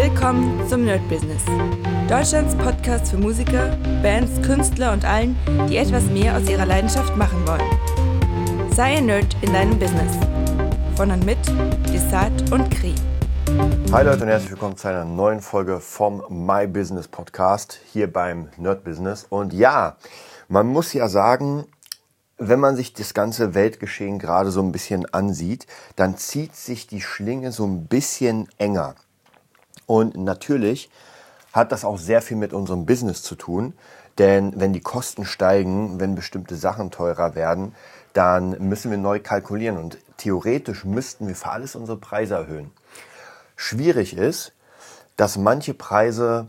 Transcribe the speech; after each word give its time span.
Willkommen 0.00 0.64
zum 0.68 0.84
Nerd 0.84 1.00
Business. 1.08 1.42
Deutschlands 2.08 2.54
Podcast 2.54 3.08
für 3.10 3.18
Musiker, 3.18 3.76
Bands, 4.00 4.40
Künstler 4.46 4.92
und 4.92 5.04
allen, 5.04 5.36
die 5.68 5.76
etwas 5.76 6.04
mehr 6.04 6.36
aus 6.36 6.48
ihrer 6.48 6.66
Leidenschaft 6.66 7.16
machen 7.16 7.44
wollen. 7.44 8.70
Sei 8.72 8.98
ein 8.98 9.06
Nerd 9.06 9.36
in 9.40 9.52
deinem 9.52 9.76
Business. 9.76 10.12
Von 10.94 11.10
und 11.10 11.26
mit 11.26 11.38
Desart 11.92 12.52
und 12.52 12.70
Kri. 12.70 12.94
Hi 13.90 14.04
Leute 14.04 14.22
und 14.22 14.28
herzlich 14.28 14.52
willkommen 14.52 14.76
zu 14.76 14.86
einer 14.86 15.04
neuen 15.04 15.40
Folge 15.40 15.80
vom 15.80 16.22
My 16.28 16.68
Business 16.68 17.08
Podcast 17.08 17.80
hier 17.92 18.06
beim 18.06 18.50
Nerd 18.56 18.84
Business. 18.84 19.26
Und 19.28 19.52
ja, 19.52 19.96
man 20.46 20.68
muss 20.68 20.92
ja 20.92 21.08
sagen, 21.08 21.66
wenn 22.36 22.60
man 22.60 22.76
sich 22.76 22.92
das 22.92 23.14
ganze 23.14 23.54
Weltgeschehen 23.54 24.20
gerade 24.20 24.52
so 24.52 24.62
ein 24.62 24.70
bisschen 24.70 25.12
ansieht, 25.12 25.66
dann 25.96 26.16
zieht 26.16 26.54
sich 26.54 26.86
die 26.86 27.00
Schlinge 27.00 27.50
so 27.50 27.66
ein 27.66 27.88
bisschen 27.88 28.48
enger. 28.58 28.94
Und 29.88 30.16
natürlich 30.16 30.88
hat 31.52 31.72
das 31.72 31.84
auch 31.84 31.98
sehr 31.98 32.22
viel 32.22 32.36
mit 32.36 32.52
unserem 32.52 32.86
Business 32.86 33.24
zu 33.24 33.34
tun. 33.34 33.72
Denn 34.18 34.52
wenn 34.60 34.72
die 34.72 34.80
Kosten 34.80 35.24
steigen, 35.24 35.98
wenn 35.98 36.14
bestimmte 36.14 36.54
Sachen 36.54 36.92
teurer 36.92 37.34
werden, 37.34 37.74
dann 38.12 38.50
müssen 38.68 38.92
wir 38.92 38.98
neu 38.98 39.18
kalkulieren. 39.18 39.76
Und 39.76 39.98
theoretisch 40.16 40.84
müssten 40.84 41.26
wir 41.26 41.34
für 41.34 41.50
alles 41.50 41.74
unsere 41.74 41.98
Preise 41.98 42.34
erhöhen. 42.34 42.70
Schwierig 43.56 44.16
ist, 44.16 44.52
dass 45.16 45.36
manche 45.36 45.74
Preise 45.74 46.46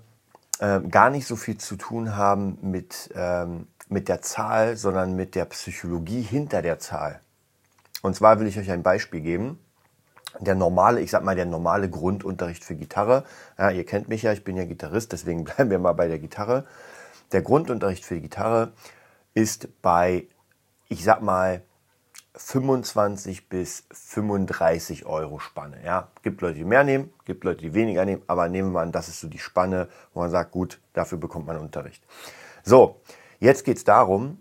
äh, 0.60 0.80
gar 0.82 1.10
nicht 1.10 1.26
so 1.26 1.36
viel 1.36 1.58
zu 1.58 1.76
tun 1.76 2.16
haben 2.16 2.60
mit 2.62 3.10
ähm, 3.16 3.66
mit 3.90 4.08
der 4.08 4.22
Zahl, 4.22 4.78
sondern 4.78 5.16
mit 5.16 5.36
der 5.36 5.46
Psychologie 5.46 6.22
hinter 6.22 6.62
der 6.62 6.80
Zahl. 6.80 7.20
Und 8.02 8.16
zwar 8.16 8.40
will 8.40 8.48
ich 8.48 8.58
euch 8.58 8.72
ein 8.72 8.84
Beispiel 8.84 9.20
geben. 9.20 9.60
Der 10.40 10.56
normale, 10.56 11.02
ich 11.02 11.12
sag 11.12 11.24
mal, 11.24 11.36
der 11.36 11.46
normale 11.46 11.90
Grundunterricht 11.90 12.64
für 12.64 12.76
Gitarre. 12.76 13.24
Ja, 13.58 13.72
ihr 13.72 13.86
kennt 13.86 14.10
mich 14.10 14.24
ja, 14.24 14.32
ich 14.32 14.44
bin 14.44 14.58
ja 14.58 14.66
Gitarrist, 14.66 15.12
deswegen 15.12 15.44
bleiben 15.46 15.70
wir 15.70 15.80
mal 15.80 15.94
bei 15.94 16.08
der 16.08 16.20
Gitarre. 16.20 16.66
Der 17.32 17.42
Grundunterricht 17.42 18.06
für 18.06 18.20
Gitarre 18.20 18.74
ist 19.34 19.82
bei, 19.82 20.28
ich 20.88 21.04
sag 21.04 21.22
mal, 21.22 21.62
25 22.36 23.50
bis 23.50 23.84
35 23.92 25.06
Euro 25.06 25.40
Spanne. 25.40 25.78
Ja, 25.84 26.10
gibt 26.22 26.42
Leute, 26.42 26.56
die 26.56 26.64
mehr 26.64 26.84
nehmen, 26.84 27.12
gibt 27.26 27.44
Leute, 27.44 27.62
die 27.62 27.74
weniger 27.74 28.06
nehmen, 28.06 28.22
aber 28.28 28.48
nehmen 28.48 28.72
wir 28.72 28.82
an, 28.82 28.92
das 28.92 29.10
ist 29.10 29.20
so 29.20 29.28
die 29.28 29.40
Spanne, 29.40 29.90
wo 30.14 30.22
man 30.22 30.30
sagt, 30.30 30.52
gut, 30.52 30.80
dafür 30.94 31.18
bekommt 31.18 31.48
man 31.48 31.58
Unterricht. 31.58 32.04
So, 32.64 33.02
Jetzt 33.40 33.64
geht 33.64 33.78
es 33.78 33.86
darum, 33.86 34.38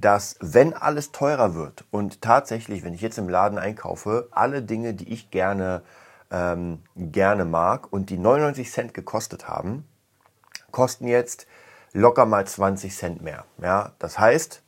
dass 0.00 0.36
wenn 0.40 0.74
alles 0.74 1.12
teurer 1.12 1.54
wird 1.54 1.84
und 1.90 2.22
tatsächlich, 2.22 2.84
wenn 2.84 2.94
ich 2.94 3.00
jetzt 3.00 3.18
im 3.18 3.28
Laden 3.28 3.58
einkaufe, 3.58 4.28
alle 4.30 4.62
Dinge, 4.62 4.94
die 4.94 5.12
ich 5.12 5.30
gerne, 5.30 5.82
ähm, 6.30 6.82
gerne 6.96 7.44
mag 7.44 7.92
und 7.92 8.10
die 8.10 8.18
99 8.18 8.70
Cent 8.70 8.94
gekostet 8.94 9.48
haben, 9.48 9.84
kosten 10.70 11.08
jetzt 11.08 11.46
locker 11.92 12.26
mal 12.26 12.46
20 12.46 12.94
Cent 12.94 13.22
mehr. 13.22 13.44
Ja, 13.60 13.92
das 13.98 14.18
heißt, 14.18 14.62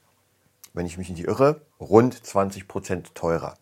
wenn 0.72 0.86
ich 0.86 0.98
mich 0.98 1.10
nicht 1.10 1.26
irre, 1.26 1.60
rund 1.78 2.14
20 2.26 2.66
Prozent 2.66 3.14
teurer. 3.14 3.54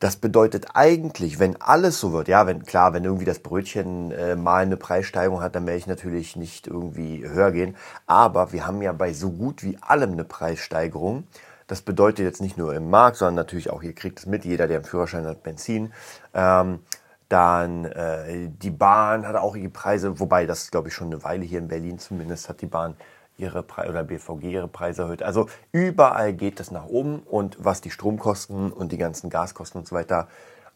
Das 0.00 0.16
bedeutet 0.16 0.66
eigentlich, 0.74 1.38
wenn 1.38 1.60
alles 1.60 2.00
so 2.00 2.12
wird, 2.12 2.28
ja, 2.28 2.46
wenn 2.46 2.64
klar, 2.64 2.92
wenn 2.92 3.04
irgendwie 3.04 3.24
das 3.24 3.38
Brötchen 3.38 4.10
äh, 4.10 4.36
mal 4.36 4.62
eine 4.62 4.76
Preissteigerung 4.76 5.40
hat, 5.40 5.54
dann 5.54 5.66
werde 5.66 5.78
ich 5.78 5.86
natürlich 5.86 6.36
nicht 6.36 6.66
irgendwie 6.66 7.26
höher 7.26 7.52
gehen. 7.52 7.76
Aber 8.06 8.52
wir 8.52 8.66
haben 8.66 8.82
ja 8.82 8.92
bei 8.92 9.12
so 9.12 9.30
gut 9.30 9.62
wie 9.62 9.78
allem 9.80 10.12
eine 10.12 10.24
Preissteigerung. 10.24 11.24
Das 11.66 11.80
bedeutet 11.82 12.26
jetzt 12.26 12.42
nicht 12.42 12.58
nur 12.58 12.74
im 12.74 12.90
Markt, 12.90 13.16
sondern 13.16 13.36
natürlich 13.36 13.70
auch, 13.70 13.82
ihr 13.82 13.94
kriegt 13.94 14.18
es 14.18 14.26
mit, 14.26 14.44
jeder, 14.44 14.66
der 14.68 14.78
einen 14.78 14.84
Führerschein 14.84 15.26
hat, 15.26 15.42
Benzin. 15.42 15.92
Ähm, 16.34 16.80
dann 17.28 17.86
äh, 17.86 18.48
die 18.48 18.70
Bahn 18.70 19.26
hat 19.26 19.36
auch 19.36 19.56
ihre 19.56 19.70
Preise, 19.70 20.20
wobei 20.20 20.46
das 20.46 20.70
glaube 20.70 20.88
ich 20.88 20.94
schon 20.94 21.08
eine 21.08 21.24
Weile 21.24 21.44
hier 21.44 21.58
in 21.58 21.68
Berlin 21.68 21.98
zumindest 21.98 22.48
hat 22.48 22.60
die 22.60 22.66
Bahn 22.66 22.96
ihre 23.36 23.62
Preise 23.62 23.90
oder 23.90 24.04
BVG 24.04 24.44
ihre 24.44 24.68
Preise 24.68 25.02
erhöht. 25.02 25.22
Also 25.22 25.48
überall 25.72 26.32
geht 26.32 26.60
es 26.60 26.70
nach 26.70 26.86
oben 26.86 27.20
und 27.20 27.56
was 27.62 27.80
die 27.80 27.90
Stromkosten 27.90 28.72
und 28.72 28.92
die 28.92 28.98
ganzen 28.98 29.30
Gaskosten 29.30 29.80
und 29.80 29.88
so 29.88 29.94
weiter 29.96 30.28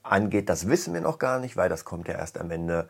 angeht, 0.03 0.49
das 0.49 0.69
wissen 0.69 0.95
wir 0.95 1.01
noch 1.01 1.19
gar 1.19 1.39
nicht, 1.39 1.57
weil 1.57 1.69
das 1.69 1.85
kommt 1.85 2.09
ja 2.09 2.15
erst 2.15 2.39
am 2.39 2.51
Ende 2.51 2.89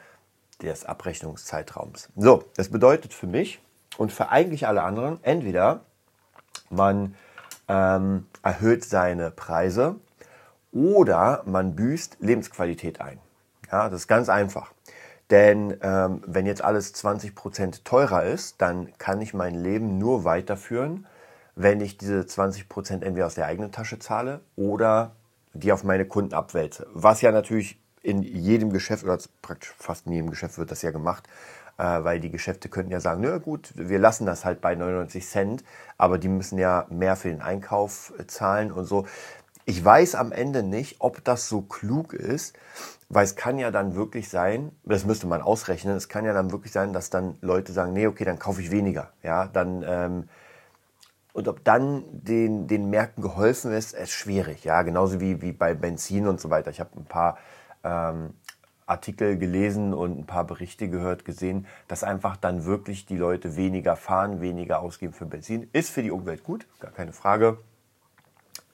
des 0.62 0.84
Abrechnungszeitraums. 0.84 2.08
So, 2.16 2.44
das 2.56 2.70
bedeutet 2.70 3.14
für 3.14 3.26
mich 3.26 3.60
und 3.96 4.12
für 4.12 4.30
eigentlich 4.30 4.66
alle 4.66 4.82
anderen, 4.82 5.18
entweder 5.22 5.80
man 6.70 7.14
ähm, 7.68 8.26
erhöht 8.42 8.84
seine 8.84 9.30
Preise 9.30 9.96
oder 10.72 11.42
man 11.46 11.76
büßt 11.76 12.18
Lebensqualität 12.20 13.00
ein. 13.00 13.18
Ja, 13.70 13.88
das 13.88 14.02
ist 14.02 14.08
ganz 14.08 14.28
einfach. 14.28 14.72
Denn 15.30 15.76
ähm, 15.82 16.22
wenn 16.26 16.46
jetzt 16.46 16.64
alles 16.64 16.94
20% 16.94 17.84
teurer 17.84 18.24
ist, 18.24 18.60
dann 18.62 18.96
kann 18.98 19.20
ich 19.20 19.34
mein 19.34 19.54
Leben 19.54 19.98
nur 19.98 20.24
weiterführen, 20.24 21.06
wenn 21.54 21.80
ich 21.80 21.98
diese 21.98 22.20
20% 22.20 23.02
entweder 23.02 23.26
aus 23.26 23.34
der 23.34 23.46
eigenen 23.46 23.72
Tasche 23.72 23.98
zahle 23.98 24.40
oder 24.56 25.12
die 25.52 25.72
auf 25.72 25.84
meine 25.84 26.06
Kunden 26.06 26.34
abwälze. 26.34 26.86
Was 26.92 27.20
ja 27.20 27.32
natürlich 27.32 27.78
in 28.02 28.22
jedem 28.22 28.72
Geschäft 28.72 29.04
oder 29.04 29.18
praktisch 29.42 29.74
fast 29.78 30.06
in 30.06 30.12
jedem 30.12 30.30
Geschäft 30.30 30.56
wird 30.56 30.70
das 30.70 30.82
ja 30.82 30.92
gemacht, 30.92 31.28
äh, 31.78 31.82
weil 31.82 32.20
die 32.20 32.30
Geschäfte 32.30 32.68
könnten 32.68 32.92
ja 32.92 33.00
sagen, 33.00 33.22
na 33.22 33.38
gut, 33.38 33.72
wir 33.74 33.98
lassen 33.98 34.24
das 34.24 34.44
halt 34.44 34.60
bei 34.60 34.74
99 34.74 35.26
Cent, 35.26 35.64
aber 35.98 36.18
die 36.18 36.28
müssen 36.28 36.58
ja 36.58 36.86
mehr 36.90 37.16
für 37.16 37.28
den 37.28 37.42
Einkauf 37.42 38.12
äh, 38.18 38.26
zahlen 38.26 38.72
und 38.72 38.84
so. 38.84 39.06
Ich 39.64 39.84
weiß 39.84 40.14
am 40.14 40.32
Ende 40.32 40.62
nicht, 40.62 40.96
ob 41.00 41.22
das 41.24 41.48
so 41.48 41.60
klug 41.60 42.14
ist, 42.14 42.56
weil 43.08 43.24
es 43.24 43.36
kann 43.36 43.58
ja 43.58 43.70
dann 43.70 43.94
wirklich 43.94 44.28
sein, 44.28 44.72
das 44.84 45.06
müsste 45.06 45.26
man 45.26 45.40
ausrechnen, 45.40 45.96
es 45.96 46.08
kann 46.08 46.24
ja 46.24 46.34
dann 46.34 46.52
wirklich 46.52 46.72
sein, 46.72 46.92
dass 46.92 47.10
dann 47.10 47.38
Leute 47.40 47.72
sagen, 47.72 47.92
nee, 47.94 48.06
okay, 48.06 48.24
dann 48.24 48.38
kaufe 48.38 48.60
ich 48.60 48.70
weniger. 48.70 49.12
Ja, 49.22 49.46
dann, 49.46 49.82
ähm, 49.86 50.28
und 51.32 51.48
ob 51.48 51.64
dann 51.64 52.04
den, 52.10 52.66
den 52.66 52.90
Märkten 52.90 53.22
geholfen 53.22 53.72
ist, 53.72 53.94
ist 53.94 54.10
schwierig. 54.10 54.64
Ja, 54.64 54.82
genauso 54.82 55.20
wie, 55.20 55.40
wie 55.40 55.52
bei 55.52 55.72
Benzin 55.74 56.26
und 56.26 56.40
so 56.40 56.50
weiter. 56.50 56.70
Ich 56.70 56.80
habe 56.80 56.90
ein 56.96 57.04
paar 57.04 57.38
ähm, 57.84 58.34
Artikel 58.86 59.38
gelesen 59.38 59.94
und 59.94 60.18
ein 60.18 60.26
paar 60.26 60.44
Berichte 60.44 60.88
gehört, 60.88 61.24
gesehen, 61.24 61.66
dass 61.86 62.02
einfach 62.02 62.36
dann 62.36 62.64
wirklich 62.64 63.06
die 63.06 63.16
Leute 63.16 63.56
weniger 63.56 63.96
fahren, 63.96 64.40
weniger 64.40 64.80
ausgeben 64.80 65.12
für 65.12 65.26
Benzin. 65.26 65.68
Ist 65.72 65.90
für 65.90 66.02
die 66.02 66.10
Umwelt 66.10 66.42
gut, 66.44 66.66
gar 66.80 66.90
keine 66.90 67.12
Frage. 67.12 67.58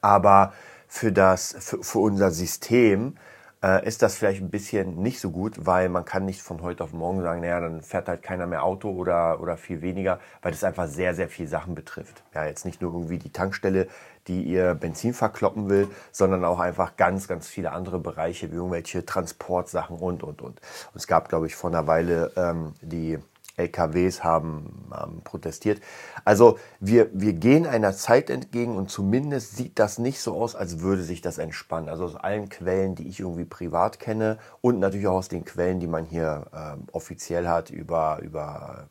Aber 0.01 0.53
für, 0.89 1.13
das, 1.13 1.55
für, 1.59 1.83
für 1.83 1.99
unser 1.99 2.31
System 2.31 3.17
äh, 3.65 3.87
ist 3.87 4.03
das 4.03 4.17
vielleicht 4.17 4.43
ein 4.43 4.51
bisschen 4.51 5.01
nicht 5.01 5.21
so 5.21 5.31
gut, 5.31 5.65
weil 5.65 5.89
man 5.89 6.05
kann 6.05 6.27
nicht 6.27 6.43
von 6.43 6.61
heute 6.61 6.85
auf 6.85 6.93
morgen 6.93 7.23
sagen, 7.23 7.41
naja, 7.41 7.61
dann 7.61 7.81
fährt 7.81 8.09
halt 8.09 8.23
keiner 8.23 8.47
mehr 8.47 8.63
Auto 8.63 8.91
oder, 8.91 9.41
oder 9.41 9.57
viel 9.57 9.81
weniger, 9.81 10.21
weil 10.43 10.53
das 10.53 10.63
einfach 10.65 10.87
sehr, 10.87 11.15
sehr 11.15 11.31
viel 11.31 11.49
Sachen 11.49 11.75
betrifft. 11.75 12.23
Ja, 12.35 12.45
jetzt 12.45 12.67
nicht 12.67 12.83
nur 12.83 12.93
irgendwie 12.93 13.19
die 13.19 13.31
Tankstelle, 13.31 13.89
die 14.27 14.43
ihr 14.43 14.75
Benzin 14.75 15.15
verkloppen 15.15 15.71
will, 15.71 15.89
sondern 16.13 16.45
auch 16.45 16.61
einfach 16.61 16.97
ganz, 16.97 17.27
ganz 17.27 17.49
viele 17.49 17.73
andere 17.73 17.99
Bereiche, 17.99 18.51
wie 18.53 18.57
irgendwelche 18.57 19.07
Transportsachen 19.07 19.97
und, 19.97 20.23
und, 20.23 20.43
und. 20.43 20.61
Und 20.61 20.61
es 20.95 21.07
gab, 21.07 21.31
glaube 21.31 21.47
ich, 21.47 21.57
vor 21.57 21.71
einer 21.71 21.87
Weile 21.87 22.33
ähm, 22.37 22.75
die 22.83 23.19
LKWs 23.57 24.25
haben, 24.25 24.89
haben 24.91 25.23
protestiert. 25.23 25.81
Also 26.25 26.59
wir, 26.81 27.09
wir 27.13 27.33
gehen 27.35 27.67
einer 27.67 27.93
Zeit 27.93 28.31
entgegen 28.31 28.77
und 28.77 28.91
zumindest 28.91 29.57
sieht 29.57 29.79
das 29.79 29.99
nicht 29.99 30.21
so 30.21 30.35
aus, 30.35 30.55
als 30.57 30.81
würde 30.81 31.03
sich 31.03 31.21
das 31.21 31.39
entspannen. 31.39 31.89
Also 31.89 32.05
aus 32.05 32.17
allen 32.17 32.49
Quellen, 32.49 32.95
die 32.95 33.09
ich 33.09 33.21
irgendwie 33.21 33.45
privat 33.45 34.01
kenne 34.01 34.39
und 34.61 34.81
natürlich 34.81 35.07
auch 35.07 35.17
aus 35.17 35.29
den 35.29 35.45
Quellen, 35.45 35.81
die 35.81 35.87
man 35.87 36.05
hier 36.05 36.47
äh, 36.53 36.77
offiziell 36.93 37.49
hat 37.49 37.71
über, 37.71 38.19
über 38.23 38.89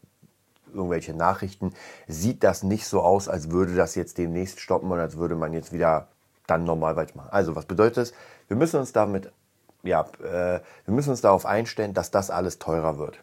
irgendwelche 0.73 1.13
Nachrichten, 1.13 1.73
sieht 2.07 2.43
das 2.43 2.63
nicht 2.63 2.87
so 2.87 3.01
aus, 3.01 3.27
als 3.27 3.51
würde 3.51 3.75
das 3.75 3.95
jetzt 3.95 4.17
demnächst 4.17 4.59
stoppen 4.59 4.91
und 4.91 4.99
als 4.99 5.17
würde 5.17 5.35
man 5.35 5.53
jetzt 5.53 5.71
wieder 5.71 6.07
dann 6.47 6.63
normal 6.63 6.95
weitermachen. 6.95 7.29
Also 7.31 7.55
was 7.55 7.65
bedeutet 7.65 7.97
das? 7.97 8.13
Wir 8.47 8.57
müssen 8.57 8.79
uns 8.79 8.91
damit, 8.91 9.31
ja, 9.83 10.01
äh, 10.23 10.59
wir 10.85 10.93
müssen 10.93 11.11
uns 11.11 11.21
darauf 11.21 11.45
einstellen, 11.45 11.93
dass 11.93 12.11
das 12.11 12.29
alles 12.29 12.59
teurer 12.59 12.97
wird. 12.97 13.19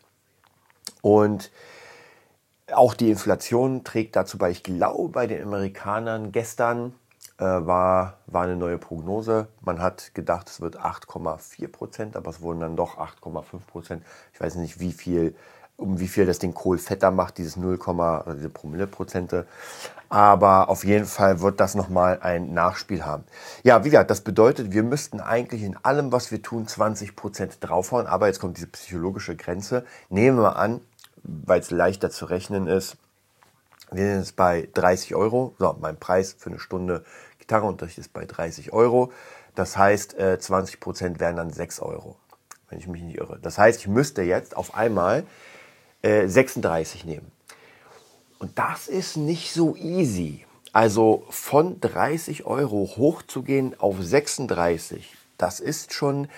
Und 1.03 1.51
auch 2.73 2.95
die 2.95 3.11
Inflation 3.11 3.85
trägt 3.85 4.17
dazu 4.17 4.39
bei. 4.39 4.51
Ich 4.51 4.63
glaube, 4.63 5.09
bei 5.09 5.27
den 5.27 5.43
Amerikanern 5.43 6.33
gestern 6.33 6.95
äh, 7.39 7.45
war, 7.45 8.19
war 8.27 8.43
eine 8.43 8.57
neue 8.57 8.79
Prognose. 8.79 9.49
Man 9.63 9.81
hat 9.81 10.15
gedacht, 10.15 10.49
es 10.49 10.61
wird 10.61 10.79
8,4 10.79 11.69
Prozent, 11.69 12.17
aber 12.17 12.31
es 12.31 12.41
wurden 12.41 12.61
dann 12.61 12.77
doch 12.77 12.99
8,5 12.99 13.45
Prozent. 13.67 14.05
Ich 14.35 14.41
weiß 14.41 14.57
nicht, 14.57 14.79
wie 14.79 14.93
viel, 14.93 15.35
um 15.77 16.01
wie 16.01 16.09
viel 16.09 16.27
das 16.27 16.39
den 16.39 16.55
Kohl 16.55 16.79
fetter 16.79 17.11
macht, 17.11 17.39
dieses 17.39 17.57
0, 17.57 17.79
oder 17.79 18.35
diese 18.35 18.51
Promille-Prozente. 18.51 19.47
Aber 20.11 20.69
auf 20.69 20.85
jeden 20.85 21.07
Fall 21.07 21.41
wird 21.41 21.61
das 21.61 21.75
nochmal 21.75 22.19
ein 22.21 22.53
Nachspiel 22.53 23.07
haben. 23.07 23.25
Ja, 23.63 23.85
wie 23.85 23.91
gesagt, 23.91 24.11
das 24.11 24.23
bedeutet, 24.23 24.73
wir 24.73 24.83
müssten 24.83 25.21
eigentlich 25.21 25.63
in 25.63 25.77
allem, 25.83 26.13
was 26.13 26.31
wir 26.31 26.43
tun, 26.43 26.67
20 26.67 27.17
Prozent 27.17 27.59
draufhauen. 27.61 28.07
Aber 28.07 28.27
jetzt 28.27 28.41
kommt 28.41 28.57
diese 28.57 28.67
psychologische 28.67 29.37
Grenze. 29.37 29.87
Nehmen 30.09 30.39
wir 30.39 30.57
an, 30.57 30.81
weil 31.23 31.61
es 31.61 31.71
leichter 31.71 32.11
zu 32.11 32.27
rechnen 32.27 32.67
ist. 32.67 32.97
Wir 33.93 34.05
sind 34.07 34.19
jetzt 34.21 34.37
bei 34.37 34.69
30 34.75 35.15
Euro. 35.15 35.55
So, 35.59 35.77
mein 35.81 35.97
Preis 35.97 36.37
für 36.39 36.51
eine 36.51 36.61
Stunde 36.61 37.05
Gitarreunterricht 37.39 37.99
ist 37.99 38.13
bei 38.13 38.25
30 38.25 38.73
Euro. 38.73 39.13
Das 39.55 39.77
heißt, 39.77 40.17
20 40.39 40.75
äh, 40.75 40.79
Prozent 40.79 41.21
wären 41.21 41.37
dann 41.37 41.51
6 41.51 41.81
Euro. 41.81 42.17
wenn 42.69 42.79
ich 42.79 42.87
mich 42.87 43.03
nicht 43.03 43.19
irre. 43.19 43.39
Das 43.43 43.59
heißt, 43.59 43.81
ich 43.81 43.89
müsste 43.89 44.23
jetzt 44.23 44.57
auf 44.57 44.75
einmal 44.75 45.25
äh, 46.03 46.29
36 46.29 47.05
nehmen. 47.05 47.33
Und 48.39 48.59
das 48.59 48.89
ist 48.89 49.17
nicht 49.17 49.53
so 49.53 49.75
easy. 49.77 50.47
Also 50.73 51.27
von 51.31 51.81
30 51.81 52.47
Euro 52.47 52.89
hochzugehen 52.97 53.79
auf 53.81 53.97
36, 54.01 55.17
das 55.37 55.59
ist 55.59 55.93
schon, 55.93 56.29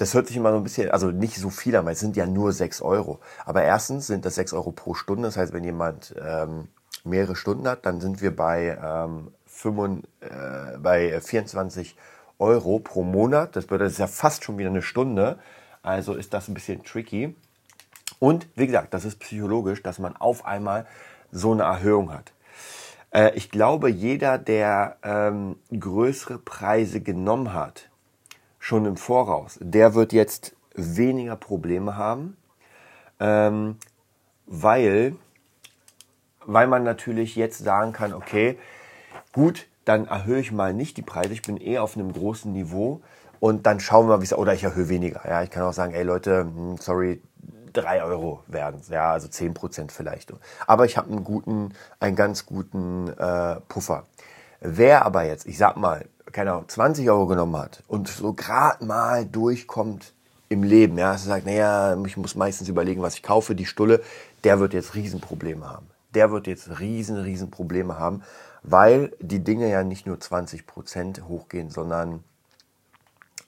das 0.00 0.14
hört 0.14 0.28
sich 0.28 0.36
immer 0.36 0.50
so 0.50 0.56
ein 0.56 0.62
bisschen, 0.62 0.90
also 0.90 1.10
nicht 1.10 1.36
so 1.36 1.50
viel 1.50 1.76
an, 1.76 1.84
weil 1.84 1.92
es 1.92 2.00
sind 2.00 2.16
ja 2.16 2.24
nur 2.24 2.52
6 2.52 2.80
Euro. 2.80 3.20
Aber 3.44 3.62
erstens 3.62 4.06
sind 4.06 4.24
das 4.24 4.36
6 4.36 4.54
Euro 4.54 4.72
pro 4.72 4.94
Stunde. 4.94 5.24
Das 5.24 5.36
heißt, 5.36 5.52
wenn 5.52 5.62
jemand 5.62 6.14
ähm, 6.18 6.68
mehrere 7.04 7.36
Stunden 7.36 7.68
hat, 7.68 7.84
dann 7.84 8.00
sind 8.00 8.22
wir 8.22 8.34
bei, 8.34 8.78
ähm, 8.82 9.28
5, 9.46 10.02
äh, 10.20 10.78
bei 10.78 11.20
24 11.20 11.96
Euro 12.38 12.78
pro 12.78 13.02
Monat. 13.02 13.54
Das 13.56 13.66
bedeutet, 13.66 13.88
das 13.88 13.92
ist 13.92 13.98
ja 13.98 14.06
fast 14.06 14.42
schon 14.42 14.56
wieder 14.56 14.70
eine 14.70 14.80
Stunde. 14.80 15.38
Also 15.82 16.14
ist 16.14 16.32
das 16.32 16.48
ein 16.48 16.54
bisschen 16.54 16.82
tricky. 16.82 17.36
Und 18.18 18.48
wie 18.54 18.66
gesagt, 18.66 18.94
das 18.94 19.04
ist 19.04 19.20
psychologisch, 19.20 19.82
dass 19.82 19.98
man 19.98 20.16
auf 20.16 20.46
einmal 20.46 20.86
so 21.30 21.52
eine 21.52 21.64
Erhöhung 21.64 22.10
hat. 22.10 22.32
Äh, 23.10 23.32
ich 23.34 23.50
glaube, 23.50 23.90
jeder, 23.90 24.38
der 24.38 24.96
ähm, 25.02 25.56
größere 25.78 26.38
Preise 26.38 27.02
genommen 27.02 27.52
hat, 27.52 27.89
schon 28.60 28.84
im 28.84 28.96
Voraus, 28.96 29.58
der 29.60 29.94
wird 29.94 30.12
jetzt 30.12 30.54
weniger 30.74 31.34
Probleme 31.34 31.96
haben, 31.96 32.36
ähm, 33.18 33.76
weil, 34.46 35.16
weil 36.44 36.68
man 36.68 36.84
natürlich 36.84 37.34
jetzt 37.34 37.58
sagen 37.58 37.92
kann, 37.92 38.12
okay, 38.12 38.58
gut, 39.32 39.66
dann 39.84 40.06
erhöhe 40.06 40.38
ich 40.38 40.52
mal 40.52 40.74
nicht 40.74 40.96
die 40.96 41.02
Preise, 41.02 41.32
ich 41.32 41.42
bin 41.42 41.60
eh 41.60 41.78
auf 41.78 41.96
einem 41.96 42.12
großen 42.12 42.52
Niveau 42.52 43.00
und 43.40 43.66
dann 43.66 43.80
schauen 43.80 44.06
wir 44.06 44.16
mal, 44.16 44.20
wie 44.20 44.26
es, 44.26 44.34
oder 44.34 44.52
ich 44.54 44.62
erhöhe 44.62 44.88
weniger. 44.88 45.22
Ja, 45.26 45.42
ich 45.42 45.50
kann 45.50 45.62
auch 45.62 45.72
sagen, 45.72 45.94
ey 45.94 46.04
Leute, 46.04 46.40
hm, 46.40 46.76
sorry, 46.76 47.22
3 47.72 48.02
Euro 48.02 48.42
werden 48.46 48.80
ja, 48.90 49.12
also 49.12 49.28
10 49.28 49.54
Prozent 49.54 49.92
vielleicht. 49.92 50.32
Aber 50.66 50.84
ich 50.84 50.96
habe 50.96 51.10
einen 51.10 51.24
guten, 51.24 51.72
einen 51.98 52.16
ganz 52.16 52.44
guten 52.44 53.08
äh, 53.08 53.60
Puffer. 53.68 54.04
Wer 54.60 55.06
aber 55.06 55.24
jetzt, 55.24 55.46
ich 55.46 55.56
sag 55.56 55.76
mal, 55.76 56.04
keine 56.32 56.52
Ahnung, 56.52 56.68
20 56.68 57.08
Euro 57.10 57.26
genommen 57.26 57.56
hat 57.56 57.82
und 57.88 58.08
so 58.08 58.32
gerade 58.32 58.84
mal 58.84 59.26
durchkommt 59.26 60.12
im 60.48 60.64
Leben, 60.64 60.98
ja, 60.98 61.12
also 61.12 61.28
sagt, 61.28 61.46
naja, 61.46 61.96
ich 62.04 62.16
muss 62.16 62.34
meistens 62.34 62.68
überlegen, 62.68 63.02
was 63.02 63.14
ich 63.14 63.22
kaufe, 63.22 63.54
die 63.54 63.66
Stulle, 63.66 64.02
der 64.42 64.58
wird 64.58 64.74
jetzt 64.74 64.94
Riesenprobleme 64.94 65.68
haben. 65.68 65.86
Der 66.14 66.32
wird 66.32 66.48
jetzt 66.48 66.80
riesen, 66.80 67.16
riesen 67.18 67.52
Probleme 67.52 67.98
haben, 67.98 68.22
weil 68.64 69.12
die 69.20 69.44
Dinge 69.44 69.70
ja 69.70 69.84
nicht 69.84 70.06
nur 70.06 70.18
20 70.18 70.66
Prozent 70.66 71.22
hochgehen, 71.28 71.70
sondern 71.70 72.24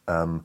ähm, 0.06 0.44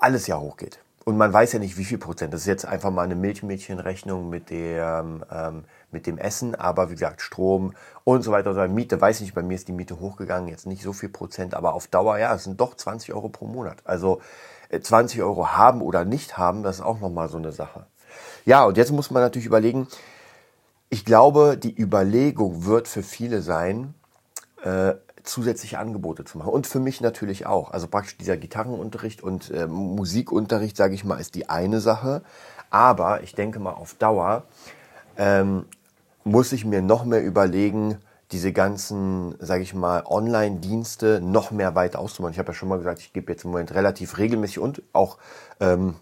alles 0.00 0.26
ja 0.26 0.38
hochgeht. 0.38 0.78
Und 1.04 1.18
man 1.18 1.32
weiß 1.32 1.52
ja 1.52 1.58
nicht, 1.58 1.76
wie 1.76 1.84
viel 1.84 1.98
Prozent. 1.98 2.32
Das 2.32 2.42
ist 2.42 2.46
jetzt 2.46 2.64
einfach 2.64 2.90
mal 2.90 3.02
eine 3.02 3.14
Milchmädchenrechnung 3.14 4.30
mit 4.30 4.48
dem, 4.48 5.22
ähm, 5.30 5.64
mit 5.94 6.06
dem 6.06 6.18
Essen, 6.18 6.54
aber 6.54 6.90
wie 6.90 6.94
gesagt, 6.94 7.22
Strom 7.22 7.72
und 8.04 8.22
so 8.22 8.32
weiter. 8.32 8.50
Also 8.50 8.72
Miete, 8.72 9.00
weiß 9.00 9.16
ich 9.16 9.22
nicht, 9.22 9.34
bei 9.34 9.42
mir 9.42 9.54
ist 9.54 9.68
die 9.68 9.72
Miete 9.72 9.98
hochgegangen, 9.98 10.48
jetzt 10.48 10.66
nicht 10.66 10.82
so 10.82 10.92
viel 10.92 11.08
Prozent, 11.08 11.54
aber 11.54 11.72
auf 11.72 11.86
Dauer, 11.86 12.18
ja, 12.18 12.34
es 12.34 12.44
sind 12.44 12.60
doch 12.60 12.74
20 12.74 13.14
Euro 13.14 13.30
pro 13.30 13.46
Monat. 13.46 13.78
Also 13.84 14.20
20 14.78 15.18
äh, 15.18 15.22
Euro 15.22 15.52
haben 15.52 15.80
oder 15.80 16.04
nicht 16.04 16.36
haben, 16.36 16.62
das 16.62 16.76
ist 16.76 16.82
auch 16.82 17.00
nochmal 17.00 17.30
so 17.30 17.38
eine 17.38 17.52
Sache. 17.52 17.86
Ja, 18.44 18.64
und 18.64 18.76
jetzt 18.76 18.92
muss 18.92 19.10
man 19.10 19.22
natürlich 19.22 19.46
überlegen, 19.46 19.88
ich 20.90 21.04
glaube, 21.04 21.56
die 21.56 21.74
Überlegung 21.74 22.66
wird 22.66 22.86
für 22.88 23.02
viele 23.02 23.40
sein, 23.40 23.94
äh, 24.62 24.94
zusätzliche 25.22 25.78
Angebote 25.78 26.24
zu 26.24 26.38
machen. 26.38 26.52
Und 26.52 26.66
für 26.66 26.80
mich 26.80 27.00
natürlich 27.00 27.46
auch. 27.46 27.70
Also 27.70 27.88
praktisch 27.88 28.18
dieser 28.18 28.36
Gitarrenunterricht 28.36 29.22
und 29.22 29.50
äh, 29.50 29.66
Musikunterricht, 29.66 30.76
sage 30.76 30.94
ich 30.94 31.04
mal, 31.04 31.18
ist 31.18 31.34
die 31.34 31.48
eine 31.48 31.80
Sache. 31.80 32.22
Aber 32.70 33.22
ich 33.22 33.34
denke 33.34 33.58
mal, 33.58 33.72
auf 33.72 33.94
Dauer 33.94 34.44
ähm, 35.16 35.64
muss 36.24 36.52
ich 36.52 36.64
mir 36.64 36.82
noch 36.82 37.04
mehr 37.04 37.22
überlegen, 37.22 37.98
diese 38.32 38.52
ganzen, 38.52 39.36
sage 39.38 39.62
ich 39.62 39.74
mal, 39.74 40.04
Online-Dienste 40.06 41.20
noch 41.20 41.50
mehr 41.50 41.74
weit 41.74 41.94
auszumachen. 41.94 42.32
Ich 42.32 42.38
habe 42.38 42.52
ja 42.52 42.54
schon 42.54 42.68
mal 42.68 42.78
gesagt, 42.78 43.00
ich 43.00 43.12
gebe 43.12 43.30
jetzt 43.30 43.44
im 43.44 43.50
Moment 43.50 43.74
relativ 43.74 44.18
regelmäßig 44.18 44.58
und 44.58 44.82
auch, 44.92 45.18
ähm, 45.60 45.96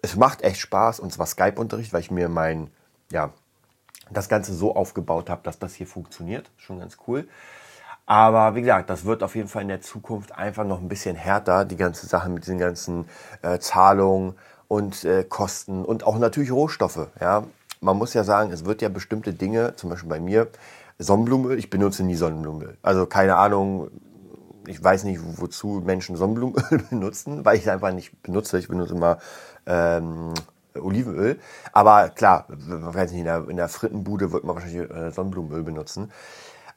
es 0.00 0.16
macht 0.16 0.42
echt 0.42 0.58
Spaß, 0.58 0.98
und 0.98 1.12
zwar 1.12 1.26
Skype-Unterricht, 1.26 1.92
weil 1.92 2.00
ich 2.00 2.10
mir 2.10 2.28
mein, 2.28 2.70
ja, 3.12 3.30
das 4.10 4.28
Ganze 4.28 4.54
so 4.54 4.74
aufgebaut 4.74 5.30
habe, 5.30 5.42
dass 5.44 5.58
das 5.58 5.74
hier 5.74 5.86
funktioniert. 5.86 6.50
Schon 6.56 6.80
ganz 6.80 6.96
cool. 7.06 7.28
Aber 8.04 8.54
wie 8.56 8.62
gesagt, 8.62 8.90
das 8.90 9.04
wird 9.04 9.22
auf 9.22 9.36
jeden 9.36 9.48
Fall 9.48 9.62
in 9.62 9.68
der 9.68 9.80
Zukunft 9.80 10.32
einfach 10.32 10.64
noch 10.64 10.80
ein 10.80 10.88
bisschen 10.88 11.14
härter, 11.14 11.64
die 11.64 11.76
ganze 11.76 12.06
Sache 12.06 12.28
mit 12.28 12.46
den 12.46 12.58
ganzen 12.58 13.08
äh, 13.42 13.58
Zahlungen 13.58 14.34
und 14.66 15.04
äh, 15.04 15.24
Kosten 15.24 15.84
und 15.84 16.04
auch 16.04 16.18
natürlich 16.18 16.50
Rohstoffe. 16.50 17.08
Ja, 17.20 17.44
man 17.82 17.98
muss 17.98 18.14
ja 18.14 18.24
sagen, 18.24 18.52
es 18.52 18.64
wird 18.64 18.80
ja 18.80 18.88
bestimmte 18.88 19.34
Dinge, 19.34 19.74
zum 19.76 19.90
Beispiel 19.90 20.08
bei 20.08 20.20
mir, 20.20 20.48
Sonnenblumenöl, 20.98 21.58
ich 21.58 21.68
benutze 21.68 22.04
nie 22.04 22.14
Sonnenblumenöl. 22.14 22.78
Also 22.82 23.06
keine 23.06 23.36
Ahnung, 23.36 23.90
ich 24.66 24.82
weiß 24.82 25.04
nicht, 25.04 25.20
wozu 25.38 25.82
Menschen 25.84 26.16
Sonnenblumenöl 26.16 26.84
benutzen, 26.90 27.44
weil 27.44 27.56
ich 27.56 27.62
es 27.62 27.68
einfach 27.68 27.92
nicht 27.92 28.22
benutze. 28.22 28.58
Ich 28.58 28.68
benutze 28.68 28.94
immer 28.94 29.18
ähm, 29.66 30.32
Olivenöl. 30.74 31.38
Aber 31.72 32.08
klar, 32.10 32.46
in 32.48 33.24
der, 33.24 33.48
in 33.48 33.56
der 33.56 33.68
Frittenbude 33.68 34.32
wird 34.32 34.44
man 34.44 34.54
wahrscheinlich 34.54 34.88
äh, 34.90 35.10
Sonnenblumenöl 35.10 35.64
benutzen. 35.64 36.12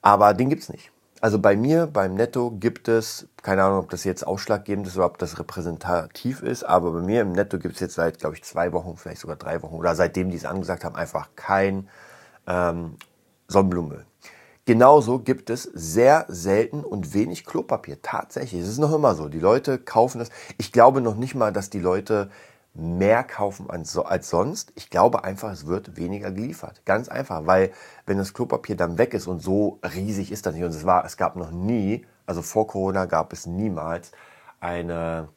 Aber 0.01 0.33
den 0.33 0.49
gibt's 0.49 0.69
nicht. 0.69 0.91
Also 1.25 1.39
bei 1.39 1.55
mir, 1.55 1.87
beim 1.87 2.13
Netto 2.13 2.51
gibt 2.51 2.87
es, 2.87 3.27
keine 3.41 3.63
Ahnung, 3.63 3.79
ob 3.79 3.89
das 3.89 4.03
jetzt 4.03 4.27
ausschlaggebend 4.27 4.85
ist 4.85 4.95
oder 4.95 5.07
ob 5.07 5.17
das 5.17 5.39
repräsentativ 5.39 6.43
ist, 6.43 6.63
aber 6.63 6.91
bei 6.91 6.99
mir 6.99 7.21
im 7.21 7.31
Netto 7.31 7.57
gibt 7.57 7.73
es 7.73 7.79
jetzt 7.79 7.95
seit, 7.95 8.19
glaube 8.19 8.35
ich, 8.35 8.43
zwei 8.43 8.71
Wochen, 8.73 8.95
vielleicht 8.95 9.21
sogar 9.21 9.35
drei 9.35 9.63
Wochen 9.63 9.73
oder 9.73 9.95
seitdem 9.95 10.29
die 10.29 10.37
es 10.37 10.45
angesagt 10.45 10.85
haben, 10.85 10.95
einfach 10.95 11.29
kein 11.35 11.89
ähm, 12.45 12.97
Sonnenblumenöl. 13.47 14.05
Genauso 14.65 15.17
gibt 15.17 15.49
es 15.49 15.63
sehr 15.63 16.25
selten 16.27 16.83
und 16.83 17.15
wenig 17.15 17.43
Klopapier. 17.43 18.03
Tatsächlich, 18.03 18.61
es 18.61 18.67
ist 18.67 18.77
noch 18.77 18.93
immer 18.93 19.15
so. 19.15 19.27
Die 19.27 19.39
Leute 19.39 19.79
kaufen 19.79 20.19
das. 20.19 20.29
Ich 20.59 20.71
glaube 20.71 21.01
noch 21.01 21.15
nicht 21.15 21.33
mal, 21.33 21.51
dass 21.51 21.71
die 21.71 21.79
Leute 21.79 22.29
mehr 22.75 23.23
kaufen 23.23 23.69
als, 23.69 24.29
sonst. 24.29 24.73
Ich 24.75 24.89
glaube 24.89 25.23
einfach, 25.23 25.51
es 25.51 25.65
wird 25.65 25.97
weniger 25.97 26.31
geliefert. 26.31 26.81
Ganz 26.85 27.07
einfach, 27.07 27.45
weil 27.45 27.71
wenn 28.05 28.17
das 28.17 28.33
Klopapier 28.33 28.75
dann 28.75 28.97
weg 28.97 29.13
ist 29.13 29.27
und 29.27 29.41
so 29.41 29.79
riesig 29.83 30.31
ist 30.31 30.45
das 30.45 30.53
nicht. 30.53 30.63
Und 30.63 30.71
es 30.71 30.85
war, 30.85 31.05
es 31.05 31.17
gab 31.17 31.35
noch 31.35 31.51
nie, 31.51 32.05
also 32.25 32.41
vor 32.41 32.67
Corona 32.67 33.05
gab 33.05 33.31
es 33.33 33.45
niemals 33.45 34.11
eine, 34.59 35.29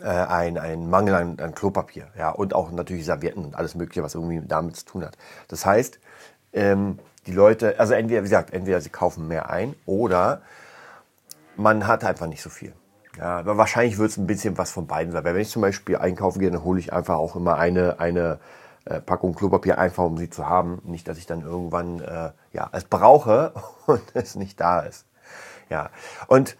äh, 0.00 0.08
ein, 0.08 0.58
ein 0.58 0.88
Mangel 0.90 1.14
an, 1.14 1.40
an 1.40 1.54
Klopapier. 1.54 2.08
Ja, 2.16 2.30
und 2.30 2.54
auch 2.54 2.70
natürlich 2.70 3.06
Servietten 3.06 3.44
und 3.44 3.56
alles 3.56 3.74
Mögliche, 3.74 4.02
was 4.02 4.14
irgendwie 4.14 4.42
damit 4.46 4.76
zu 4.76 4.84
tun 4.84 5.04
hat. 5.04 5.16
Das 5.48 5.64
heißt, 5.64 5.98
ähm, 6.52 6.98
die 7.26 7.32
Leute, 7.32 7.78
also 7.78 7.94
entweder, 7.94 8.20
wie 8.20 8.24
gesagt, 8.24 8.52
entweder 8.52 8.80
sie 8.80 8.90
kaufen 8.90 9.28
mehr 9.28 9.50
ein 9.50 9.74
oder 9.86 10.42
man 11.56 11.86
hat 11.86 12.04
einfach 12.04 12.26
nicht 12.26 12.42
so 12.42 12.50
viel. 12.50 12.72
Ja, 13.20 13.38
aber 13.38 13.58
wahrscheinlich 13.58 13.98
wird 13.98 14.10
es 14.10 14.16
ein 14.16 14.26
bisschen 14.26 14.56
was 14.56 14.70
von 14.70 14.86
beiden 14.86 15.12
sein. 15.12 15.22
Weil 15.24 15.34
wenn 15.34 15.42
ich 15.42 15.50
zum 15.50 15.60
Beispiel 15.60 15.96
einkaufen 15.96 16.40
gehe, 16.40 16.50
dann 16.50 16.64
hole 16.64 16.80
ich 16.80 16.94
einfach 16.94 17.16
auch 17.16 17.36
immer 17.36 17.56
eine, 17.58 18.00
eine 18.00 18.38
äh, 18.86 18.98
Packung 19.02 19.34
Klopapier 19.34 19.76
einfach, 19.78 20.04
um 20.04 20.16
sie 20.16 20.30
zu 20.30 20.48
haben. 20.48 20.80
Nicht, 20.84 21.06
dass 21.06 21.18
ich 21.18 21.26
dann 21.26 21.42
irgendwann 21.42 22.00
äh, 22.00 22.30
ja, 22.54 22.70
es 22.72 22.84
brauche 22.84 23.52
und 23.86 24.02
es 24.14 24.36
nicht 24.36 24.58
da 24.58 24.80
ist. 24.80 25.04
Ja, 25.68 25.90
und 26.28 26.56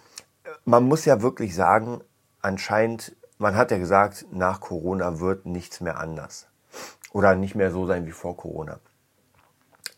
man 0.66 0.84
muss 0.84 1.06
ja 1.06 1.22
wirklich 1.22 1.54
sagen, 1.54 2.02
anscheinend, 2.42 3.16
man 3.38 3.56
hat 3.56 3.70
ja 3.70 3.78
gesagt, 3.78 4.26
nach 4.30 4.60
Corona 4.60 5.18
wird 5.18 5.46
nichts 5.46 5.80
mehr 5.80 5.98
anders. 5.98 6.46
Oder 7.12 7.36
nicht 7.36 7.54
mehr 7.54 7.70
so 7.70 7.86
sein 7.86 8.06
wie 8.06 8.12
vor 8.12 8.36
Corona. 8.36 8.80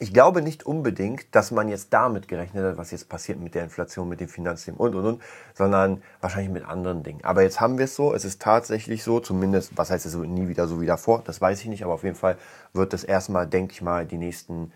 Ich 0.02 0.12
glaube 0.12 0.42
nicht 0.42 0.66
unbedingt, 0.66 1.32
dass 1.32 1.52
man 1.52 1.68
jetzt 1.68 1.92
damit 1.92 2.26
gerechnet 2.26 2.64
hat, 2.64 2.76
was 2.76 2.90
jetzt 2.90 3.08
passiert 3.08 3.38
mit 3.38 3.54
der 3.54 3.62
Inflation, 3.62 4.08
mit 4.08 4.18
dem 4.18 4.26
Finanzsystem 4.26 4.74
und, 4.74 4.96
und, 4.96 5.06
und, 5.06 5.22
sondern 5.54 6.02
wahrscheinlich 6.20 6.50
mit 6.50 6.64
anderen 6.64 7.04
Dingen. 7.04 7.22
Aber 7.22 7.42
jetzt 7.44 7.60
haben 7.60 7.78
wir 7.78 7.84
es 7.84 7.94
so, 7.94 8.12
es 8.12 8.24
ist 8.24 8.42
tatsächlich 8.42 9.04
so, 9.04 9.20
zumindest, 9.20 9.78
was 9.78 9.92
heißt 9.92 10.04
es 10.04 10.16
nie 10.16 10.48
wieder 10.48 10.66
so 10.66 10.80
wie 10.80 10.86
davor, 10.86 11.22
das 11.24 11.40
weiß 11.40 11.60
ich 11.60 11.66
nicht, 11.68 11.84
aber 11.84 11.94
auf 11.94 12.02
jeden 12.02 12.16
Fall 12.16 12.36
wird 12.72 12.92
es 12.94 13.04
erstmal, 13.04 13.46
denke 13.46 13.74
ich 13.74 13.80
mal, 13.80 14.04
die 14.04 14.18
nächsten 14.18 14.72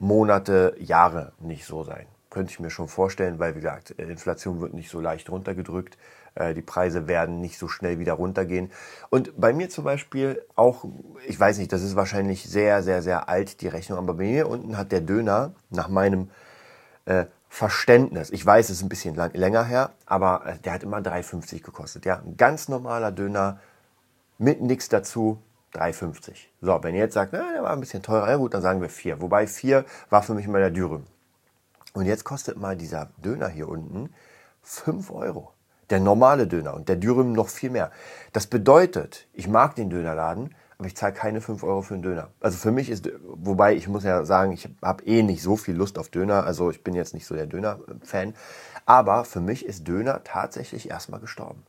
Monate, 0.00 0.74
Jahre 0.80 1.30
nicht 1.38 1.64
so 1.64 1.84
sein. 1.84 2.06
Könnte 2.28 2.50
ich 2.50 2.58
mir 2.58 2.70
schon 2.70 2.88
vorstellen, 2.88 3.38
weil, 3.38 3.54
wie 3.54 3.60
gesagt, 3.60 3.90
Inflation 3.90 4.60
wird 4.60 4.74
nicht 4.74 4.90
so 4.90 4.98
leicht 4.98 5.30
runtergedrückt. 5.30 5.96
Äh, 6.34 6.54
die 6.54 6.62
Preise 6.62 7.08
werden 7.08 7.40
nicht 7.40 7.58
so 7.58 7.68
schnell 7.68 7.98
wieder 7.98 8.14
runtergehen. 8.14 8.70
Und 9.10 9.38
bei 9.40 9.52
mir 9.52 9.68
zum 9.68 9.84
Beispiel 9.84 10.42
auch, 10.54 10.84
ich 11.26 11.38
weiß 11.38 11.58
nicht, 11.58 11.72
das 11.72 11.82
ist 11.82 11.96
wahrscheinlich 11.96 12.44
sehr, 12.44 12.82
sehr, 12.82 13.02
sehr 13.02 13.28
alt, 13.28 13.60
die 13.60 13.68
Rechnung, 13.68 13.98
aber 13.98 14.14
bei 14.14 14.24
mir 14.24 14.48
unten 14.48 14.76
hat 14.76 14.92
der 14.92 15.00
Döner 15.00 15.54
nach 15.70 15.88
meinem 15.88 16.30
äh, 17.04 17.26
Verständnis, 17.48 18.30
ich 18.30 18.46
weiß, 18.46 18.70
es 18.70 18.78
ist 18.78 18.82
ein 18.82 18.88
bisschen 18.88 19.14
lang, 19.14 19.34
länger 19.34 19.64
her, 19.64 19.90
aber 20.06 20.46
äh, 20.46 20.58
der 20.58 20.72
hat 20.72 20.82
immer 20.82 20.98
3,50 20.98 21.62
gekostet. 21.62 22.06
Ja, 22.06 22.22
ein 22.24 22.36
ganz 22.38 22.68
normaler 22.68 23.12
Döner 23.12 23.60
mit 24.38 24.62
nichts 24.62 24.88
dazu, 24.88 25.38
3,50. 25.74 26.32
So, 26.60 26.82
wenn 26.82 26.94
ihr 26.94 27.02
jetzt 27.02 27.14
sagt, 27.14 27.32
na, 27.32 27.52
der 27.52 27.62
war 27.62 27.72
ein 27.72 27.80
bisschen 27.80 28.02
teurer, 28.02 28.30
ja 28.30 28.36
gut, 28.36 28.54
dann 28.54 28.62
sagen 28.62 28.80
wir 28.80 28.88
4. 28.88 29.20
Wobei 29.20 29.46
4 29.46 29.84
war 30.10 30.22
für 30.22 30.34
mich 30.34 30.48
mal 30.48 30.60
der 30.60 30.70
Dürüm. 30.70 31.04
Und 31.92 32.06
jetzt 32.06 32.24
kostet 32.24 32.56
mal 32.56 32.76
dieser 32.76 33.10
Döner 33.22 33.48
hier 33.48 33.68
unten 33.68 34.14
5 34.62 35.10
Euro. 35.10 35.51
Der 35.92 36.00
normale 36.00 36.46
Döner 36.46 36.72
und 36.72 36.88
der 36.88 36.96
Dürüm 36.96 37.34
noch 37.34 37.50
viel 37.50 37.68
mehr. 37.68 37.90
Das 38.32 38.46
bedeutet, 38.46 39.28
ich 39.34 39.46
mag 39.46 39.74
den 39.74 39.90
Dönerladen, 39.90 40.54
aber 40.78 40.86
ich 40.86 40.96
zahle 40.96 41.12
keine 41.12 41.42
5 41.42 41.62
Euro 41.64 41.82
für 41.82 41.92
einen 41.92 42.02
Döner. 42.02 42.30
Also 42.40 42.56
für 42.56 42.72
mich 42.72 42.88
ist, 42.88 43.10
wobei 43.22 43.74
ich 43.74 43.88
muss 43.88 44.02
ja 44.02 44.24
sagen, 44.24 44.52
ich 44.52 44.70
habe 44.80 45.04
eh 45.04 45.22
nicht 45.22 45.42
so 45.42 45.54
viel 45.58 45.74
Lust 45.74 45.98
auf 45.98 46.08
Döner, 46.08 46.44
also 46.44 46.70
ich 46.70 46.82
bin 46.82 46.94
jetzt 46.94 47.12
nicht 47.12 47.26
so 47.26 47.34
der 47.34 47.44
Döner-Fan, 47.44 48.32
aber 48.86 49.26
für 49.26 49.40
mich 49.40 49.66
ist 49.66 49.86
Döner 49.86 50.24
tatsächlich 50.24 50.88
erstmal 50.88 51.20
gestorben. 51.20 51.62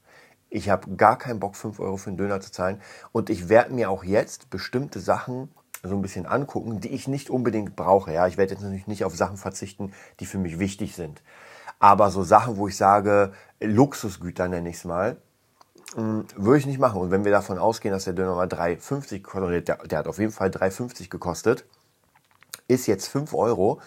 Ich 0.49 0.69
habe 0.69 0.95
gar 0.95 1.17
keinen 1.17 1.41
Bock, 1.41 1.57
5 1.57 1.81
Euro 1.81 1.97
für 1.97 2.07
einen 2.07 2.17
Döner 2.17 2.39
zu 2.39 2.49
zahlen 2.49 2.79
und 3.11 3.29
ich 3.29 3.49
werde 3.49 3.73
mir 3.73 3.89
auch 3.89 4.05
jetzt 4.05 4.49
bestimmte 4.49 5.01
Sachen 5.01 5.49
so 5.83 5.95
ein 5.95 6.01
bisschen 6.01 6.27
angucken, 6.27 6.79
die 6.79 6.93
ich 6.93 7.09
nicht 7.09 7.29
unbedingt 7.29 7.75
brauche. 7.75 8.13
Ja, 8.13 8.25
ich 8.25 8.37
werde 8.37 8.53
jetzt 8.53 8.61
natürlich 8.61 8.87
nicht 8.87 9.03
auf 9.03 9.17
Sachen 9.17 9.35
verzichten, 9.35 9.91
die 10.21 10.25
für 10.25 10.37
mich 10.37 10.59
wichtig 10.59 10.95
sind. 10.95 11.21
Aber 11.83 12.11
so 12.11 12.23
Sachen, 12.23 12.55
wo 12.55 12.69
ich 12.69 12.77
sage, 12.77 13.33
Luxusgüter 13.59 14.47
nenne 14.47 14.69
ich 14.69 14.77
es 14.77 14.85
mal, 14.85 15.17
hm, 15.95 16.23
würde 16.37 16.59
ich 16.59 16.65
nicht 16.65 16.79
machen. 16.79 17.01
Und 17.01 17.11
wenn 17.11 17.25
wir 17.25 17.31
davon 17.33 17.57
ausgehen, 17.57 17.91
dass 17.91 18.05
der 18.05 18.13
Döner 18.13 18.35
mal 18.35 18.47
3,50 18.47 19.21
kostet, 19.21 19.67
der, 19.67 19.75
der 19.75 19.99
hat 19.99 20.07
auf 20.07 20.17
jeden 20.17 20.31
Fall 20.31 20.47
3,50 20.47 21.09
gekostet, 21.09 21.65
ist 22.69 22.87
jetzt 22.87 23.09
5 23.09 23.33
Euro 23.33 23.81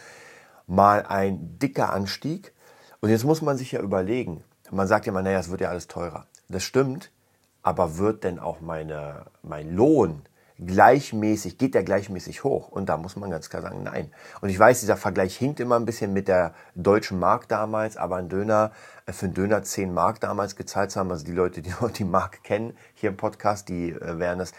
mal 0.67 1.07
ein 1.07 1.59
dicker 1.59 1.91
Anstieg. 1.91 2.53
Und 3.01 3.09
jetzt 3.09 3.25
muss 3.25 3.41
man 3.41 3.57
sich 3.57 3.73
ja 3.73 3.81
überlegen, 3.81 4.45
man 4.71 4.87
sagt 4.87 5.07
ja 5.07 5.13
mal, 5.13 5.23
naja, 5.23 5.39
es 5.39 5.51
wird 5.51 5.63
ja 5.63 5.71
alles 5.71 5.89
teurer. 5.89 6.27
Das 6.51 6.65
stimmt, 6.65 7.11
aber 7.63 7.97
wird 7.97 8.25
denn 8.25 8.39
auch 8.39 8.61
meine, 8.61 9.25
mein 9.43 9.75
Lohn 9.75 10.21
gleichmäßig, 10.65 11.59
geht 11.59 11.75
der 11.75 11.85
gleichmäßig 11.85 12.45
hoch? 12.45 12.69
Und 12.69 12.89
da 12.89 12.97
muss 12.97 13.17
man 13.17 13.31
ganz 13.31 13.51
klar 13.51 13.63
sagen, 13.63 13.83
nein. 13.83 14.11
Und 14.41 14.49
ich 14.49 14.59
weiß, 14.59 14.81
dieser 14.81 14.97
Vergleich 14.97 15.37
hinkt 15.37 15.61
immer 15.61 15.77
ein 15.77 15.85
bisschen 15.85 16.13
mit 16.13 16.29
der 16.29 16.55
deutschen 16.75 17.19
Mark 17.19 17.49
damals, 17.49 17.97
aber 17.97 18.17
ein 18.17 18.29
Döner, 18.29 18.73
äh, 19.07 19.13
für 19.13 19.27
einen 19.27 19.35
Döner 19.35 19.63
10 19.63 19.93
Mark 19.93 20.21
damals 20.21 20.57
gezahlt 20.57 20.91
zu 20.91 21.01
haben, 21.01 21.11
also 21.11 21.25
die 21.25 21.33
Leute, 21.33 21.63
die 21.63 21.73
die 21.97 22.05
Mark 22.05 22.43
kennen, 22.43 22.77
hier 22.95 23.11
im 23.11 23.17
Podcast, 23.17 23.69
die 23.69 23.91
äh, 23.91 24.19
wären 24.19 24.39
das 24.39 24.53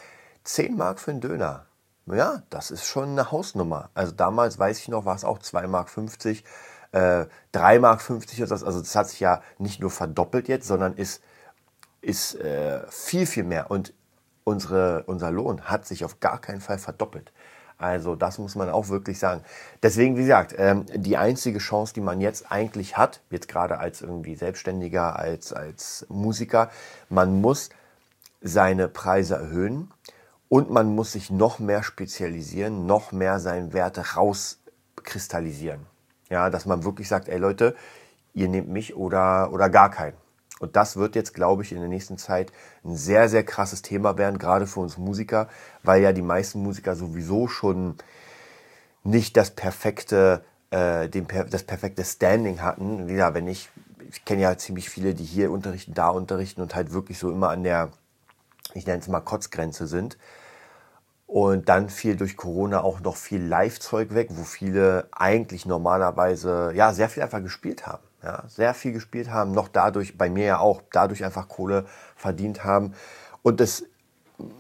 10 0.44 0.78
Mark 0.78 1.00
für 1.00 1.12
einen 1.12 1.22
Döner. 1.22 1.66
Ja, 2.06 2.44
das 2.50 2.72
ist 2.72 2.86
schon 2.86 3.10
eine 3.10 3.32
Hausnummer. 3.32 3.90
Also 3.94 4.14
damals 4.14 4.58
weiß 4.58 4.80
ich 4.80 4.88
noch, 4.88 5.04
war 5.06 5.16
es 5.16 5.26
auch 5.26 5.40
2 5.40 5.68
Mark 5.68 5.90
50, 5.90 6.44
äh, 6.94 7.26
3 7.52 7.80
Mark 7.80 8.02
50 8.02 8.40
oder 8.40 8.50
das. 8.50 8.64
Also 8.64 8.80
das 8.80 8.96
hat 8.96 9.10
sich 9.10 9.20
ja 9.20 9.42
nicht 9.58 9.82
nur 9.82 9.92
verdoppelt 9.92 10.48
jetzt, 10.48 10.68
sondern 10.68 10.94
ist, 10.94 11.22
ist 12.02 12.36
äh, 12.36 12.82
viel, 12.90 13.26
viel 13.26 13.44
mehr. 13.44 13.70
Und 13.72 13.94
unsere, 14.48 15.04
unser 15.08 15.30
Lohn 15.30 15.64
hat 15.64 15.86
sich 15.86 16.06
auf 16.06 16.22
gar 16.22 16.40
keinen 16.40 16.62
Fall 16.62 16.78
verdoppelt. 16.78 17.34
Also 17.78 18.16
das 18.16 18.40
muss 18.40 18.56
man 18.56 18.70
auch 18.70 18.88
wirklich 18.88 19.20
sagen. 19.20 19.44
Deswegen, 19.84 20.16
wie 20.16 20.22
gesagt, 20.22 20.56
ähm, 20.58 20.86
die 20.96 21.18
einzige 21.18 21.60
Chance, 21.60 21.94
die 21.94 22.02
man 22.02 22.22
jetzt 22.22 22.50
eigentlich 22.50 22.98
hat, 22.98 23.22
jetzt 23.30 23.50
gerade 23.50 23.78
als 23.78 24.02
irgendwie 24.02 24.36
Selbstständiger, 24.36 25.20
als, 25.20 25.52
als 25.52 26.08
Musiker, 26.10 26.72
man 27.10 27.42
muss 27.42 27.70
seine 28.42 28.88
Preise 28.88 29.36
erhöhen 29.36 29.92
und 30.48 30.72
man 30.72 30.96
muss 30.96 31.12
sich 31.12 31.30
noch 31.30 31.60
mehr 31.60 31.84
spezialisieren, 31.84 32.86
noch 32.86 33.12
mehr 33.12 33.40
seinen 33.40 33.74
Wert 33.74 34.16
rauskristallisieren. 34.16 35.86
Ja, 36.30 36.50
dass 36.50 36.66
man 36.66 36.86
wirklich 36.86 37.10
sagt, 37.10 37.28
ey 37.28 37.38
Leute, 37.38 37.76
ihr 38.34 38.48
nehmt 38.48 38.70
mich 38.70 38.96
oder, 38.96 39.52
oder 39.52 39.70
gar 39.70 39.92
keinen. 39.92 40.16
Und 40.60 40.76
das 40.76 40.98
wird 40.98 41.16
jetzt, 41.16 41.34
glaube 41.34 41.64
ich, 41.64 41.72
in 41.72 41.80
der 41.80 41.88
nächsten 41.88 42.18
Zeit 42.18 42.52
ein 42.84 42.96
sehr, 42.96 43.30
sehr 43.30 43.44
krasses 43.44 43.82
Thema 43.82 44.18
werden, 44.18 44.40
gerade 44.40 44.66
für 44.66 44.80
uns 44.80 44.98
Musiker, 44.98 45.48
weil 45.84 46.02
ja 46.02 46.14
die 46.14 46.22
meisten 46.22 46.62
Musiker 46.62 46.96
sowieso 46.96 47.48
schon 47.48 47.96
nicht 49.04 49.38
das 49.38 49.52
perfekte, 49.52 50.44
äh, 50.72 51.10
den, 51.10 51.28
das 51.50 51.64
perfekte 51.64 52.04
Standing 52.04 52.62
hatten. 52.62 53.08
Ja, 53.10 53.34
wenn 53.34 53.48
ich, 53.48 53.70
ich 54.10 54.26
kenne 54.26 54.42
ja 54.42 54.58
ziemlich 54.58 54.90
viele, 54.90 55.14
die 55.14 55.26
hier 55.26 55.52
unterrichten, 55.52 55.94
da 55.94 56.10
unterrichten 56.10 56.62
und 56.62 56.76
halt 56.76 56.92
wirklich 56.92 57.20
so 57.20 57.32
immer 57.32 57.50
an 57.50 57.64
der, 57.64 57.90
ich 58.74 58.88
nenne 58.88 59.00
es 59.00 59.08
mal 59.08 59.22
Kotzgrenze 59.22 59.86
sind. 59.88 60.18
Und 61.28 61.68
dann 61.68 61.90
fiel 61.90 62.16
durch 62.16 62.38
Corona 62.38 62.82
auch 62.82 63.02
noch 63.02 63.18
viel 63.18 63.44
Live-Zeug 63.44 64.14
weg, 64.14 64.30
wo 64.32 64.44
viele 64.44 65.10
eigentlich 65.12 65.66
normalerweise 65.66 66.72
ja 66.74 66.94
sehr 66.94 67.10
viel 67.10 67.22
einfach 67.22 67.44
gespielt 67.44 67.86
haben 67.86 68.07
ja, 68.28 68.44
sehr 68.48 68.74
viel 68.74 68.92
gespielt 68.92 69.32
haben, 69.32 69.54
noch 69.54 69.70
dadurch, 69.70 70.18
bei 70.18 70.30
mir 70.30 70.46
ja 70.46 70.60
auch, 70.60 70.82
dadurch 70.92 71.24
einfach 71.24 71.48
Kohle 71.48 71.86
verdient 72.18 72.66
haben 72.66 72.94
und 73.42 73.62
es 73.62 73.86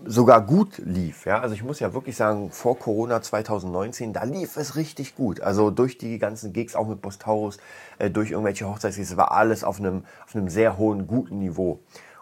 sogar 0.05 0.41
gut 0.41 0.77
lief. 0.77 1.25
Ja? 1.25 1.41
Also 1.41 1.53
ich 1.53 1.63
muss 1.63 1.81
ja 1.81 1.93
wirklich 1.93 2.15
sagen, 2.15 2.49
vor 2.49 2.79
Corona 2.79 3.21
2019, 3.21 4.13
da 4.13 4.23
lief 4.23 4.55
es 4.55 4.77
richtig 4.77 5.15
gut. 5.15 5.41
Also 5.41 5.69
durch 5.69 5.97
die 5.97 6.17
ganzen 6.17 6.53
Gigs, 6.53 6.77
auch 6.77 6.87
mit 6.87 7.01
Bostaurus, 7.01 7.57
äh, 7.99 8.09
durch 8.09 8.31
irgendwelche 8.31 8.67
Hochzeitsgigs, 8.67 9.17
war 9.17 9.33
alles 9.33 9.65
auf 9.65 9.79
einem, 9.79 10.05
auf 10.25 10.33
einem 10.33 10.47
sehr 10.47 10.77
hohen, 10.77 11.05
guten 11.05 11.39
Niveau. 11.39 11.81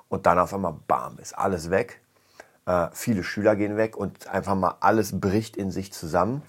Und 0.10 0.26
dann 0.26 0.40
auf 0.40 0.52
einmal, 0.54 0.74
bam, 0.88 1.20
ist 1.20 1.38
alles 1.38 1.70
weg. 1.70 2.02
Äh, 2.66 2.88
viele 2.92 3.24
Schüler 3.24 3.56
gehen 3.56 3.78
weg 3.78 3.96
und 3.96 4.28
einfach 4.28 4.56
mal 4.56 4.78
alles 4.80 5.20
bricht 5.20 5.56
in 5.56 5.70
sich 5.70 5.94
zusammen. 5.94 6.42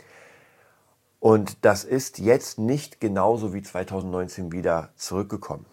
Und 1.26 1.64
das 1.64 1.83
ist 1.83 2.21
jetzt 2.21 2.56
nicht 2.56 3.00
genauso 3.00 3.52
wie 3.52 3.61
2019 3.61 4.52
wieder 4.52 4.90
zurückgekommen. 4.95 5.66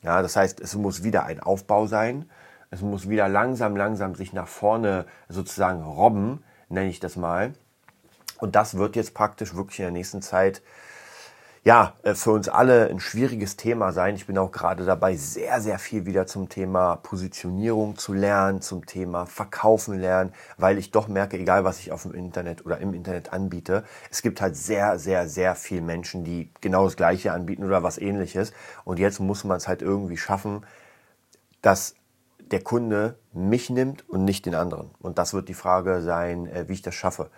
Ja, 0.00 0.22
das 0.22 0.34
heißt, 0.34 0.62
es 0.62 0.74
muss 0.76 1.02
wieder 1.02 1.26
ein 1.26 1.40
Aufbau 1.40 1.86
sein. 1.86 2.30
Es 2.70 2.80
muss 2.80 3.06
wieder 3.06 3.28
langsam, 3.28 3.76
langsam 3.76 4.14
sich 4.14 4.32
nach 4.32 4.48
vorne 4.48 5.04
sozusagen 5.28 5.82
robben, 5.82 6.42
nenne 6.70 6.88
ich 6.88 7.00
das 7.00 7.16
mal. 7.16 7.52
Und 8.38 8.56
das 8.56 8.78
wird 8.78 8.96
jetzt 8.96 9.12
praktisch 9.12 9.54
wirklich 9.54 9.80
in 9.80 9.84
der 9.84 9.92
nächsten 9.92 10.22
Zeit 10.22 10.62
ja, 11.64 11.94
äh, 12.02 12.14
für 12.14 12.32
uns 12.32 12.50
alle 12.50 12.90
ein 12.90 13.00
schwieriges 13.00 13.56
Thema 13.56 13.92
sein. 13.92 14.16
Ich 14.16 14.26
bin 14.26 14.36
auch 14.36 14.52
gerade 14.52 14.84
dabei, 14.84 15.16
sehr, 15.16 15.62
sehr 15.62 15.78
viel 15.78 16.04
wieder 16.04 16.26
zum 16.26 16.50
Thema 16.50 16.96
Positionierung 16.96 17.96
zu 17.96 18.12
lernen, 18.12 18.60
zum 18.60 18.84
Thema 18.84 19.24
Verkaufen 19.24 19.98
lernen, 19.98 20.34
weil 20.58 20.76
ich 20.76 20.90
doch 20.90 21.08
merke, 21.08 21.38
egal 21.38 21.64
was 21.64 21.80
ich 21.80 21.90
auf 21.90 22.02
dem 22.02 22.12
Internet 22.12 22.66
oder 22.66 22.78
im 22.78 22.92
Internet 22.92 23.32
anbiete, 23.32 23.84
es 24.10 24.20
gibt 24.20 24.42
halt 24.42 24.56
sehr, 24.56 24.98
sehr, 24.98 25.26
sehr 25.26 25.54
viele 25.54 25.80
Menschen, 25.80 26.22
die 26.22 26.50
genau 26.60 26.84
das 26.84 26.96
Gleiche 26.96 27.32
anbieten 27.32 27.64
oder 27.64 27.82
was 27.82 27.96
ähnliches. 27.96 28.52
Und 28.84 28.98
jetzt 28.98 29.18
muss 29.18 29.44
man 29.44 29.56
es 29.56 29.66
halt 29.66 29.80
irgendwie 29.80 30.18
schaffen, 30.18 30.66
dass 31.62 31.94
der 32.40 32.62
Kunde 32.62 33.18
mich 33.32 33.70
nimmt 33.70 34.06
und 34.06 34.26
nicht 34.26 34.44
den 34.44 34.54
anderen. 34.54 34.90
Und 35.00 35.16
das 35.16 35.32
wird 35.32 35.48
die 35.48 35.54
Frage 35.54 36.02
sein, 36.02 36.46
äh, 36.46 36.68
wie 36.68 36.74
ich 36.74 36.82
das 36.82 36.94
schaffe. 36.94 37.30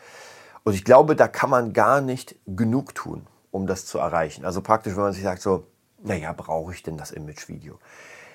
Und 0.64 0.74
ich 0.74 0.84
glaube, 0.84 1.14
da 1.14 1.28
kann 1.28 1.48
man 1.48 1.72
gar 1.72 2.00
nicht 2.00 2.34
genug 2.44 2.92
tun 2.96 3.24
um 3.56 3.66
das 3.66 3.86
zu 3.86 3.98
erreichen. 3.98 4.44
Also 4.44 4.60
praktisch, 4.60 4.94
wenn 4.94 5.02
man 5.02 5.12
sich 5.12 5.22
sagt 5.22 5.42
so, 5.42 5.66
naja, 6.02 6.32
brauche 6.32 6.72
ich 6.72 6.82
denn 6.82 6.98
das 6.98 7.10
Image-Video? 7.10 7.78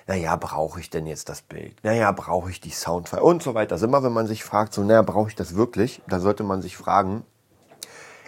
Naja, 0.08 0.34
brauche 0.34 0.80
ich 0.80 0.90
denn 0.90 1.06
jetzt 1.06 1.28
das 1.28 1.42
Bild? 1.42 1.76
Naja, 1.84 2.10
brauche 2.10 2.50
ich 2.50 2.60
die 2.60 2.70
Soundfile? 2.70 3.22
Und 3.22 3.42
so 3.42 3.54
weiter. 3.54 3.74
Also 3.74 3.86
immer, 3.86 4.02
wenn 4.02 4.12
man 4.12 4.26
sich 4.26 4.42
fragt, 4.42 4.74
so, 4.74 4.82
naja, 4.82 5.02
brauche 5.02 5.28
ich 5.28 5.36
das 5.36 5.54
wirklich? 5.54 6.02
Da 6.08 6.18
sollte 6.18 6.42
man 6.42 6.60
sich 6.60 6.76
fragen, 6.76 7.24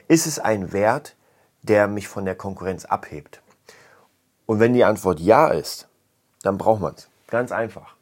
ist 0.06 0.26
es 0.26 0.38
ein 0.38 0.72
Wert, 0.72 1.16
der 1.62 1.88
mich 1.88 2.06
von 2.06 2.24
der 2.24 2.36
Konkurrenz 2.36 2.84
abhebt? 2.84 3.42
Und 4.46 4.60
wenn 4.60 4.72
die 4.72 4.84
Antwort 4.84 5.18
ja 5.18 5.48
ist, 5.48 5.88
dann 6.42 6.58
braucht 6.58 6.80
man 6.80 6.94
es. 6.94 7.08
Ganz 7.26 7.50
einfach. 7.50 7.96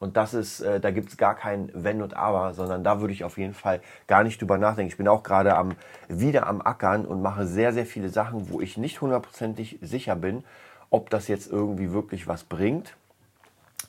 Und 0.00 0.16
das 0.16 0.34
ist, 0.34 0.60
äh, 0.60 0.80
da 0.80 0.90
gibt 0.90 1.10
es 1.10 1.16
gar 1.16 1.34
kein 1.34 1.70
Wenn 1.74 2.02
und 2.02 2.14
Aber, 2.14 2.54
sondern 2.54 2.84
da 2.84 3.00
würde 3.00 3.12
ich 3.12 3.24
auf 3.24 3.38
jeden 3.38 3.54
Fall 3.54 3.80
gar 4.06 4.22
nicht 4.22 4.40
drüber 4.40 4.58
nachdenken. 4.58 4.90
Ich 4.90 4.96
bin 4.96 5.08
auch 5.08 5.22
gerade 5.22 5.56
am, 5.56 5.72
wieder 6.08 6.46
am 6.46 6.60
Ackern 6.62 7.04
und 7.04 7.22
mache 7.22 7.46
sehr, 7.46 7.72
sehr 7.72 7.86
viele 7.86 8.08
Sachen, 8.08 8.50
wo 8.50 8.60
ich 8.60 8.76
nicht 8.76 9.00
hundertprozentig 9.00 9.78
sicher 9.82 10.16
bin, 10.16 10.44
ob 10.90 11.10
das 11.10 11.28
jetzt 11.28 11.50
irgendwie 11.50 11.92
wirklich 11.92 12.28
was 12.28 12.44
bringt. 12.44 12.96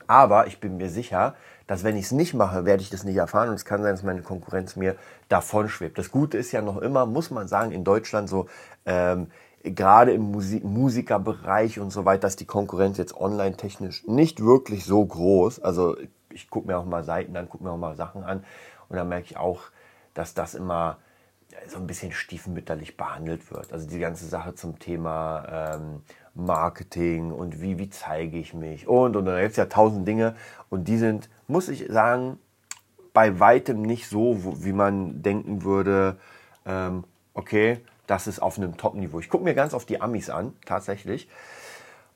Aber 0.08 0.48
ich 0.48 0.60
bin 0.60 0.78
mir 0.78 0.90
sicher, 0.90 1.36
dass 1.68 1.84
wenn 1.84 1.96
ich 1.96 2.06
es 2.06 2.12
nicht 2.12 2.34
mache, 2.34 2.66
werde 2.66 2.82
ich 2.82 2.90
das 2.90 3.04
nicht 3.04 3.18
erfahren 3.18 3.50
und 3.50 3.56
es 3.56 3.66
kann 3.66 3.84
sein, 3.84 3.94
dass 3.94 4.02
meine 4.02 4.24
Konkurrenz 4.24 4.76
mir 4.76 4.96
davon 5.28 5.70
schwebt. 5.70 6.00
Das 6.00 6.10
Gute 6.10 6.38
ist 6.38 6.52
ja 6.52 6.64
noch 6.64 6.78
immer, 6.78 7.06
muss 7.06 7.30
man 7.30 7.48
sagen, 7.48 7.72
in 7.72 7.84
Deutschland 7.84 8.28
so, 8.28 8.50
ähm, 8.88 9.28
gerade 9.64 10.12
im 10.14 10.32
Musik 10.32 10.64
Musikerbereich 10.64 11.80
und 11.80 11.92
so 11.92 12.06
weiter 12.06 12.28
ist 12.28 12.40
die 12.40 12.46
Konkurrenz 12.46 12.98
jetzt 12.98 13.16
online 13.16 13.58
technisch 13.58 14.06
nicht 14.08 14.44
wirklich 14.44 14.86
so 14.86 15.06
groß. 15.06 15.60
Also 15.60 15.98
ich 16.32 16.50
gucke 16.50 16.68
mir 16.68 16.78
auch 16.78 16.86
mal 16.86 17.04
Seiten 17.04 17.36
an, 17.36 17.50
gucke 17.50 17.64
mir 17.64 17.72
auch 17.72 17.78
mal 17.78 17.96
Sachen 17.96 18.24
an 18.24 18.44
und 18.88 18.98
dann 18.98 19.10
merke 19.10 19.26
ich 19.26 19.38
auch, 19.38 19.62
dass 20.14 20.34
das 20.34 20.56
immer 20.56 20.98
so 21.68 21.78
ein 21.78 21.88
bisschen 21.88 22.12
stiefmütterlich 22.12 22.96
behandelt 22.96 23.52
wird. 23.52 23.74
Also 23.74 23.88
die 23.88 24.00
ganze 24.00 24.28
Sache 24.28 24.54
zum 24.54 24.78
Thema 24.80 25.74
ähm, 25.76 26.02
Marketing 26.36 27.32
und 27.32 27.62
wie, 27.62 27.80
wie 27.80 27.90
zeige 27.90 28.38
ich 28.38 28.54
mich 28.54 28.88
und 28.88 29.16
und, 29.16 29.18
und 29.18 29.26
da 29.26 29.40
gibt 29.40 29.52
es 29.52 29.58
ja 29.58 29.66
tausend 29.66 30.08
Dinge 30.08 30.36
und 30.70 30.88
die 30.88 30.98
sind, 30.98 31.30
muss 31.48 31.70
ich 31.70 31.88
sagen, 31.90 32.38
bei 33.14 33.40
weitem 33.40 33.82
nicht 33.82 34.08
so, 34.08 34.38
wie 34.64 34.74
man 34.74 35.22
denken 35.22 35.64
würde, 35.64 36.18
ähm, 36.66 37.04
okay, 37.34 37.80
das 38.10 38.26
ist 38.26 38.42
auf 38.42 38.58
einem 38.58 38.76
Top-Niveau. 38.76 39.20
Ich 39.20 39.30
gucke 39.30 39.44
mir 39.44 39.54
ganz 39.54 39.74
oft 39.74 39.88
die 39.88 40.02
Amis 40.02 40.30
an, 40.32 40.54
tatsächlich. 40.66 41.30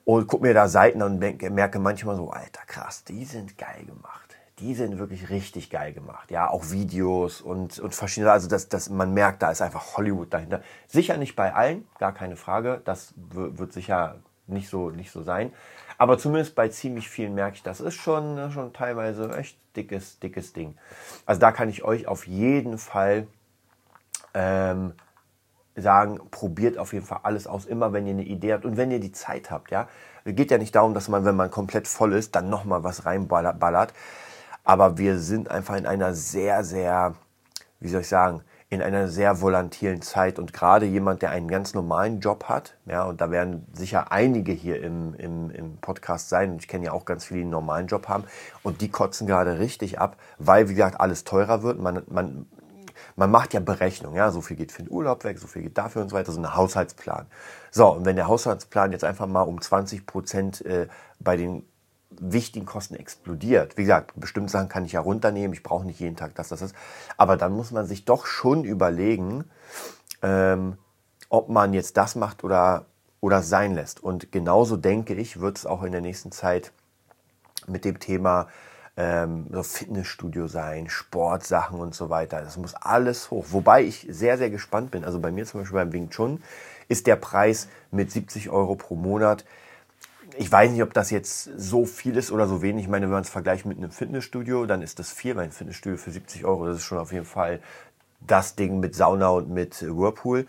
Und 0.05 0.27
gucke 0.27 0.43
mir 0.43 0.53
da 0.53 0.67
Seiten 0.67 1.01
an 1.01 1.13
und 1.13 1.51
merke 1.51 1.79
manchmal 1.79 2.15
so, 2.15 2.31
alter 2.31 2.65
krass, 2.65 3.03
die 3.03 3.23
sind 3.25 3.57
geil 3.57 3.85
gemacht. 3.85 4.35
Die 4.59 4.73
sind 4.75 4.97
wirklich 4.97 5.29
richtig 5.29 5.69
geil 5.69 5.93
gemacht. 5.93 6.31
Ja, 6.31 6.49
auch 6.49 6.71
Videos 6.71 7.41
und, 7.41 7.79
und 7.79 7.93
verschiedene, 7.93 8.31
also 8.31 8.49
das, 8.49 8.69
das, 8.69 8.89
man 8.89 9.13
merkt, 9.13 9.41
da 9.41 9.51
ist 9.51 9.61
einfach 9.61 9.95
Hollywood 9.95 10.33
dahinter. 10.33 10.61
Sicher 10.87 11.17
nicht 11.17 11.35
bei 11.35 11.53
allen, 11.53 11.87
gar 11.99 12.13
keine 12.13 12.35
Frage. 12.35 12.81
Das 12.85 13.13
wird 13.15 13.71
sicher 13.71 14.19
nicht 14.47 14.69
so, 14.69 14.89
nicht 14.89 15.11
so 15.11 15.21
sein. 15.21 15.53
Aber 15.97 16.17
zumindest 16.17 16.55
bei 16.55 16.69
ziemlich 16.69 17.07
vielen 17.07 17.35
merke 17.35 17.57
ich, 17.57 17.63
das 17.63 17.79
ist 17.79 17.95
schon, 17.95 18.51
schon 18.51 18.73
teilweise 18.73 19.35
echt 19.37 19.57
dickes, 19.75 20.19
dickes 20.19 20.53
Ding. 20.53 20.75
Also 21.25 21.39
da 21.39 21.51
kann 21.51 21.69
ich 21.69 21.83
euch 21.83 22.07
auf 22.07 22.27
jeden 22.27 22.77
Fall 22.77 23.27
ähm, 24.33 24.93
sagen, 25.75 26.19
probiert 26.31 26.77
auf 26.77 26.93
jeden 26.93 27.05
Fall 27.05 27.19
alles 27.23 27.47
aus, 27.47 27.65
immer 27.65 27.93
wenn 27.93 28.05
ihr 28.05 28.13
eine 28.13 28.23
Idee 28.23 28.53
habt 28.53 28.65
und 28.65 28.77
wenn 28.77 28.91
ihr 28.91 28.99
die 28.99 29.11
Zeit 29.11 29.51
habt, 29.51 29.71
ja. 29.71 29.87
Es 30.25 30.35
geht 30.35 30.51
ja 30.51 30.57
nicht 30.57 30.73
darum, 30.73 30.93
dass 30.93 31.09
man, 31.09 31.25
wenn 31.25 31.35
man 31.35 31.51
komplett 31.51 31.87
voll 31.87 32.13
ist, 32.13 32.35
dann 32.35 32.49
nochmal 32.49 32.83
was 32.83 33.05
reinballert. 33.05 33.93
Aber 34.63 34.97
wir 34.97 35.19
sind 35.19 35.51
einfach 35.51 35.75
in 35.75 35.85
einer 35.85 36.13
sehr, 36.13 36.63
sehr, 36.63 37.15
wie 37.81 37.89
soll 37.89 38.01
ich 38.01 38.07
sagen, 38.07 38.41
in 38.69 38.81
einer 38.81 39.07
sehr 39.07 39.41
volatilen 39.41 40.01
Zeit 40.01 40.39
und 40.39 40.51
gerade 40.51 40.85
jemand, 40.85 41.21
der 41.21 41.29
einen 41.29 41.47
ganz 41.47 41.73
normalen 41.73 42.21
Job 42.21 42.45
hat, 42.45 42.75
ja, 42.85 43.03
und 43.03 43.21
da 43.21 43.29
werden 43.29 43.67
sicher 43.73 44.11
einige 44.11 44.51
hier 44.51 44.81
im, 44.81 45.13
im, 45.15 45.51
im 45.51 45.77
Podcast 45.77 46.29
sein, 46.29 46.51
und 46.53 46.61
ich 46.61 46.67
kenne 46.67 46.85
ja 46.85 46.91
auch 46.91 47.05
ganz 47.05 47.25
viele, 47.25 47.39
die 47.39 47.43
einen 47.43 47.51
normalen 47.51 47.87
Job 47.87 48.07
haben, 48.07 48.23
und 48.63 48.81
die 48.81 48.89
kotzen 48.89 49.27
gerade 49.27 49.59
richtig 49.59 49.99
ab, 49.99 50.17
weil, 50.39 50.69
wie 50.69 50.73
gesagt, 50.73 50.99
alles 50.99 51.23
teurer 51.23 51.61
wird. 51.61 51.79
Man, 51.79 52.01
man, 52.07 52.47
man 53.15 53.31
macht 53.31 53.53
ja 53.53 53.59
Berechnungen, 53.59 54.17
ja, 54.17 54.31
so 54.31 54.41
viel 54.41 54.57
geht 54.57 54.71
für 54.71 54.83
den 54.83 54.91
Urlaub 54.91 55.23
weg, 55.23 55.39
so 55.39 55.47
viel 55.47 55.63
geht 55.63 55.77
dafür 55.77 56.01
und 56.01 56.09
so 56.09 56.15
weiter, 56.15 56.31
so 56.31 56.39
ein 56.39 56.55
Haushaltsplan. 56.55 57.27
So, 57.71 57.89
und 57.89 58.05
wenn 58.05 58.15
der 58.15 58.27
Haushaltsplan 58.27 58.91
jetzt 58.91 59.03
einfach 59.03 59.27
mal 59.27 59.43
um 59.43 59.61
20 59.61 60.05
Prozent 60.05 60.65
äh, 60.65 60.87
bei 61.19 61.37
den 61.37 61.63
wichtigen 62.19 62.65
Kosten 62.65 62.95
explodiert. 62.95 63.77
Wie 63.77 63.83
gesagt, 63.83 64.13
bestimmte 64.15 64.51
Sachen 64.51 64.69
kann 64.69 64.85
ich 64.85 64.93
ja 64.93 65.01
runternehmen, 65.01 65.53
ich 65.53 65.63
brauche 65.63 65.85
nicht 65.85 65.99
jeden 65.99 66.15
Tag 66.15 66.35
das, 66.35 66.49
das, 66.49 66.59
das. 66.59 66.73
Aber 67.17 67.37
dann 67.37 67.53
muss 67.53 67.71
man 67.71 67.85
sich 67.85 68.05
doch 68.05 68.25
schon 68.25 68.63
überlegen, 68.63 69.45
ähm, 70.21 70.77
ob 71.29 71.49
man 71.49 71.73
jetzt 71.73 71.97
das 71.97 72.15
macht 72.15 72.43
oder, 72.43 72.85
oder 73.19 73.41
sein 73.41 73.73
lässt. 73.73 74.03
Und 74.03 74.31
genauso 74.31 74.77
denke 74.77 75.15
ich, 75.15 75.39
wird 75.39 75.57
es 75.57 75.65
auch 75.65 75.83
in 75.83 75.91
der 75.91 76.01
nächsten 76.01 76.31
Zeit 76.31 76.71
mit 77.67 77.85
dem 77.85 77.99
Thema 77.99 78.47
ähm, 78.95 79.47
so 79.51 79.63
Fitnessstudio 79.63 80.47
sein, 80.47 80.89
Sportsachen 80.89 81.79
und 81.79 81.95
so 81.95 82.09
weiter. 82.09 82.41
Das 82.41 82.57
muss 82.57 82.75
alles 82.75 83.31
hoch. 83.31 83.45
Wobei 83.49 83.83
ich 83.83 84.05
sehr, 84.09 84.37
sehr 84.37 84.49
gespannt 84.49 84.91
bin. 84.91 85.03
Also 85.03 85.19
bei 85.19 85.31
mir 85.31 85.45
zum 85.45 85.61
Beispiel 85.61 85.79
beim 85.79 85.93
Wing 85.93 86.09
Chun 86.09 86.43
ist 86.87 87.07
der 87.07 87.15
Preis 87.15 87.67
mit 87.91 88.11
70 88.11 88.49
Euro 88.49 88.75
pro 88.75 88.95
Monat. 88.95 89.45
Ich 90.37 90.51
weiß 90.51 90.71
nicht, 90.71 90.83
ob 90.83 90.93
das 90.93 91.11
jetzt 91.11 91.49
so 91.57 91.85
viel 91.85 92.17
ist 92.17 92.31
oder 92.31 92.47
so 92.47 92.61
wenig. 92.61 92.85
Ich 92.85 92.89
meine, 92.89 93.05
wenn 93.05 93.13
man 93.13 93.23
es 93.23 93.29
vergleicht 93.29 93.65
mit 93.65 93.77
einem 93.77 93.91
Fitnessstudio, 93.91 94.65
dann 94.65 94.81
ist 94.81 94.99
das 94.99 95.11
viel. 95.11 95.33
Mein 95.33 95.51
Fitnessstudio 95.51 95.97
für 95.97 96.11
70 96.11 96.45
Euro, 96.45 96.65
das 96.67 96.77
ist 96.77 96.83
schon 96.83 96.97
auf 96.97 97.11
jeden 97.11 97.25
Fall 97.25 97.59
das 98.19 98.55
Ding 98.55 98.79
mit 98.79 98.95
Sauna 98.95 99.29
und 99.29 99.49
mit 99.49 99.81
Whirlpool. 99.81 100.47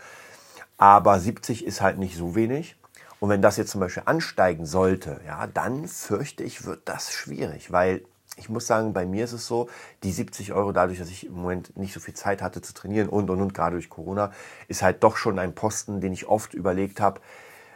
Aber 0.76 1.18
70 1.18 1.64
ist 1.64 1.80
halt 1.80 1.98
nicht 1.98 2.16
so 2.16 2.34
wenig. 2.34 2.76
Und 3.20 3.30
wenn 3.30 3.42
das 3.42 3.56
jetzt 3.56 3.70
zum 3.70 3.80
Beispiel 3.80 4.02
ansteigen 4.06 4.66
sollte, 4.66 5.20
ja, 5.26 5.46
dann 5.46 5.88
fürchte 5.88 6.44
ich, 6.44 6.66
wird 6.66 6.82
das 6.84 7.12
schwierig, 7.12 7.72
weil 7.72 8.02
ich 8.36 8.48
muss 8.48 8.66
sagen, 8.66 8.92
bei 8.92 9.06
mir 9.06 9.24
ist 9.24 9.32
es 9.32 9.46
so, 9.46 9.68
die 10.02 10.12
70 10.12 10.52
Euro, 10.52 10.72
dadurch, 10.72 10.98
dass 10.98 11.08
ich 11.08 11.26
im 11.26 11.34
Moment 11.34 11.76
nicht 11.76 11.92
so 11.92 12.00
viel 12.00 12.14
Zeit 12.14 12.42
hatte 12.42 12.62
zu 12.62 12.74
trainieren 12.74 13.08
und 13.08 13.30
und 13.30 13.40
und 13.40 13.54
gerade 13.54 13.76
durch 13.76 13.88
Corona, 13.88 14.32
ist 14.68 14.82
halt 14.82 15.02
doch 15.04 15.16
schon 15.16 15.38
ein 15.38 15.54
Posten, 15.54 16.00
den 16.00 16.12
ich 16.12 16.26
oft 16.26 16.54
überlegt 16.54 17.00
habe, 17.00 17.20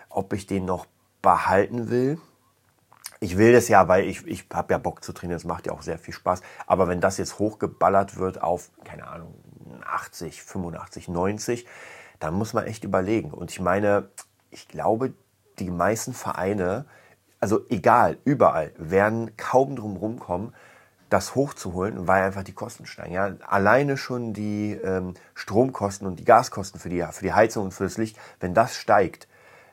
ob 0.08 0.32
ich 0.32 0.46
den 0.46 0.64
noch 0.64 0.86
behalten 1.22 1.90
will. 1.90 2.20
Ich 3.20 3.36
will 3.36 3.52
das 3.52 3.68
ja, 3.68 3.88
weil 3.88 4.04
ich, 4.04 4.26
ich 4.26 4.46
habe 4.52 4.72
ja 4.72 4.78
Bock 4.78 5.02
zu 5.02 5.12
trainieren, 5.12 5.38
es 5.38 5.44
macht 5.44 5.66
ja 5.66 5.72
auch 5.72 5.82
sehr 5.82 5.98
viel 5.98 6.14
Spaß. 6.14 6.40
Aber 6.66 6.88
wenn 6.88 7.00
das 7.00 7.18
jetzt 7.18 7.38
hochgeballert 7.38 8.16
wird 8.16 8.42
auf, 8.42 8.70
keine 8.84 9.08
Ahnung, 9.08 9.34
80, 9.84 10.42
85, 10.42 11.08
90, 11.08 11.66
dann 12.20 12.34
muss 12.34 12.52
man 12.52 12.66
echt 12.66 12.84
überlegen. 12.84 13.32
Und 13.32 13.50
ich 13.50 13.60
meine, 13.60 14.08
ich 14.50 14.68
glaube, 14.68 15.12
die 15.58 15.70
meisten 15.70 16.14
Vereine 16.14 16.86
also 17.40 17.60
egal, 17.68 18.18
überall, 18.24 18.72
werden 18.76 19.36
kaum 19.36 19.76
drum 19.76 19.96
rumkommen, 19.96 20.52
das 21.10 21.34
hochzuholen, 21.34 22.06
weil 22.06 22.22
einfach 22.22 22.42
die 22.42 22.52
Kosten 22.52 22.86
steigen. 22.86 23.14
Ja, 23.14 23.32
alleine 23.46 23.96
schon 23.96 24.34
die 24.34 24.72
ähm, 24.72 25.14
Stromkosten 25.34 26.06
und 26.06 26.18
die 26.20 26.24
Gaskosten 26.24 26.78
für 26.78 26.88
die, 26.88 27.02
für 27.10 27.24
die 27.24 27.32
Heizung 27.32 27.64
und 27.66 27.74
für 27.74 27.84
das 27.84 27.96
Licht, 27.96 28.18
wenn 28.40 28.54
das 28.54 28.74
steigt, 28.74 29.26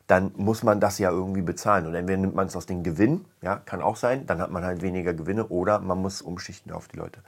dann 0.08 0.32
muss 0.36 0.64
man 0.64 0.80
das 0.80 1.00
ja 1.00 1.10
irgendwie 1.10 1.42
bezahlen. 1.42 1.88
Und 1.88 1.96
entweder 1.96 2.20
nimmt 2.20 2.36
man 2.36 2.48
es 2.48 2.56
aus 2.56 2.68
dem 2.68 2.84
Gewinn, 2.84 3.26
ja, 3.42 3.58
kann 3.58 3.82
auch 3.82 3.96
sein, 3.96 4.26
dann 4.28 4.40
hat 4.40 4.52
man 4.52 4.64
halt 4.64 4.82
weniger 4.82 5.14
Gewinne 5.14 5.48
oder 5.48 5.80
man 5.80 6.02
muss 6.02 6.22
umschichten 6.22 6.72
auf 6.72 6.88
die 6.88 6.98
Leute. 6.98 7.22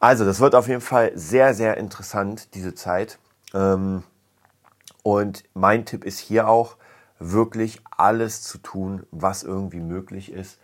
Also, 0.00 0.24
das 0.24 0.40
wird 0.40 0.54
auf 0.54 0.66
jeden 0.66 0.80
Fall 0.80 1.12
sehr, 1.14 1.54
sehr 1.54 1.76
interessant, 1.76 2.54
diese 2.54 2.74
Zeit. 2.74 3.18
Ähm, 3.54 4.02
und 5.02 5.44
mein 5.54 5.84
Tipp 5.84 6.04
ist 6.04 6.18
hier 6.18 6.48
auch, 6.48 6.76
wirklich 7.20 7.80
alles 7.96 8.42
zu 8.42 8.58
tun, 8.58 9.06
was 9.12 9.44
irgendwie 9.44 9.80
möglich 9.80 10.32
ist, 10.32 10.58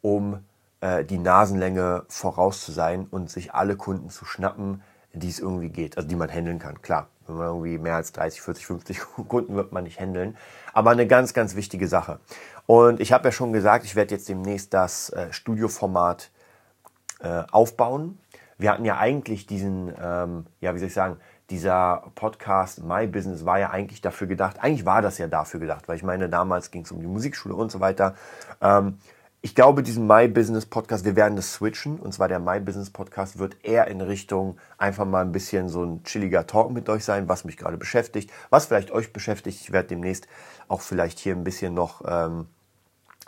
um 0.00 0.44
äh, 0.80 1.04
die 1.04 1.18
Nasenlänge 1.18 2.04
voraus 2.08 2.64
zu 2.64 2.72
sein 2.72 3.06
und 3.08 3.30
sich 3.30 3.54
alle 3.54 3.76
Kunden 3.76 4.10
zu 4.10 4.24
schnappen, 4.24 4.82
die 5.12 5.28
es 5.28 5.38
irgendwie 5.38 5.68
geht, 5.70 5.96
also 5.96 6.08
die 6.08 6.16
man 6.16 6.30
handeln 6.30 6.58
kann. 6.58 6.80
Klar, 6.82 7.08
wenn 7.26 7.36
man 7.36 7.46
irgendwie 7.46 7.78
mehr 7.78 7.96
als 7.96 8.12
30, 8.12 8.40
40, 8.40 8.66
50 8.66 9.00
Kunden 9.28 9.54
wird 9.54 9.72
man 9.72 9.84
nicht 9.84 10.00
handeln, 10.00 10.36
aber 10.72 10.90
eine 10.90 11.06
ganz, 11.06 11.34
ganz 11.34 11.54
wichtige 11.54 11.88
Sache. 11.88 12.20
Und 12.66 13.00
ich 13.00 13.12
habe 13.12 13.28
ja 13.28 13.32
schon 13.32 13.52
gesagt, 13.52 13.84
ich 13.84 13.94
werde 13.96 14.14
jetzt 14.14 14.28
demnächst 14.28 14.74
das 14.74 15.10
äh, 15.10 15.32
Studioformat 15.32 16.30
äh, 17.20 17.42
aufbauen. 17.50 18.18
Wir 18.56 18.72
hatten 18.72 18.84
ja 18.84 18.98
eigentlich 18.98 19.46
diesen, 19.46 19.92
ähm, 20.00 20.46
ja, 20.60 20.74
wie 20.74 20.78
soll 20.78 20.88
ich 20.88 20.94
sagen, 20.94 21.18
dieser 21.50 22.10
Podcast 22.14 22.82
My 22.84 23.06
Business 23.06 23.44
war 23.44 23.58
ja 23.58 23.70
eigentlich 23.70 24.00
dafür 24.00 24.26
gedacht, 24.26 24.58
eigentlich 24.60 24.84
war 24.84 25.02
das 25.02 25.18
ja 25.18 25.28
dafür 25.28 25.60
gedacht, 25.60 25.88
weil 25.88 25.96
ich 25.96 26.02
meine, 26.02 26.28
damals 26.28 26.70
ging 26.70 26.82
es 26.82 26.92
um 26.92 27.00
die 27.00 27.06
Musikschule 27.06 27.54
und 27.54 27.72
so 27.72 27.80
weiter. 27.80 28.14
Ähm, 28.60 28.98
ich 29.40 29.54
glaube, 29.54 29.84
diesen 29.84 30.06
My 30.06 30.26
Business 30.26 30.66
Podcast, 30.66 31.04
wir 31.04 31.14
werden 31.14 31.36
das 31.36 31.52
switchen. 31.52 32.00
Und 32.00 32.12
zwar 32.12 32.26
der 32.26 32.40
My 32.40 32.58
Business 32.58 32.90
Podcast 32.90 33.38
wird 33.38 33.64
eher 33.64 33.86
in 33.86 34.00
Richtung 34.00 34.58
einfach 34.78 35.04
mal 35.04 35.24
ein 35.24 35.30
bisschen 35.30 35.68
so 35.68 35.84
ein 35.84 36.02
chilliger 36.02 36.46
Talk 36.46 36.72
mit 36.72 36.88
euch 36.88 37.04
sein, 37.04 37.28
was 37.28 37.44
mich 37.44 37.56
gerade 37.56 37.76
beschäftigt, 37.76 38.32
was 38.50 38.66
vielleicht 38.66 38.90
euch 38.90 39.12
beschäftigt. 39.12 39.60
Ich 39.60 39.72
werde 39.72 39.90
demnächst 39.90 40.26
auch 40.66 40.80
vielleicht 40.80 41.20
hier 41.20 41.36
ein 41.36 41.44
bisschen 41.44 41.72
noch 41.72 42.02
ähm, 42.04 42.48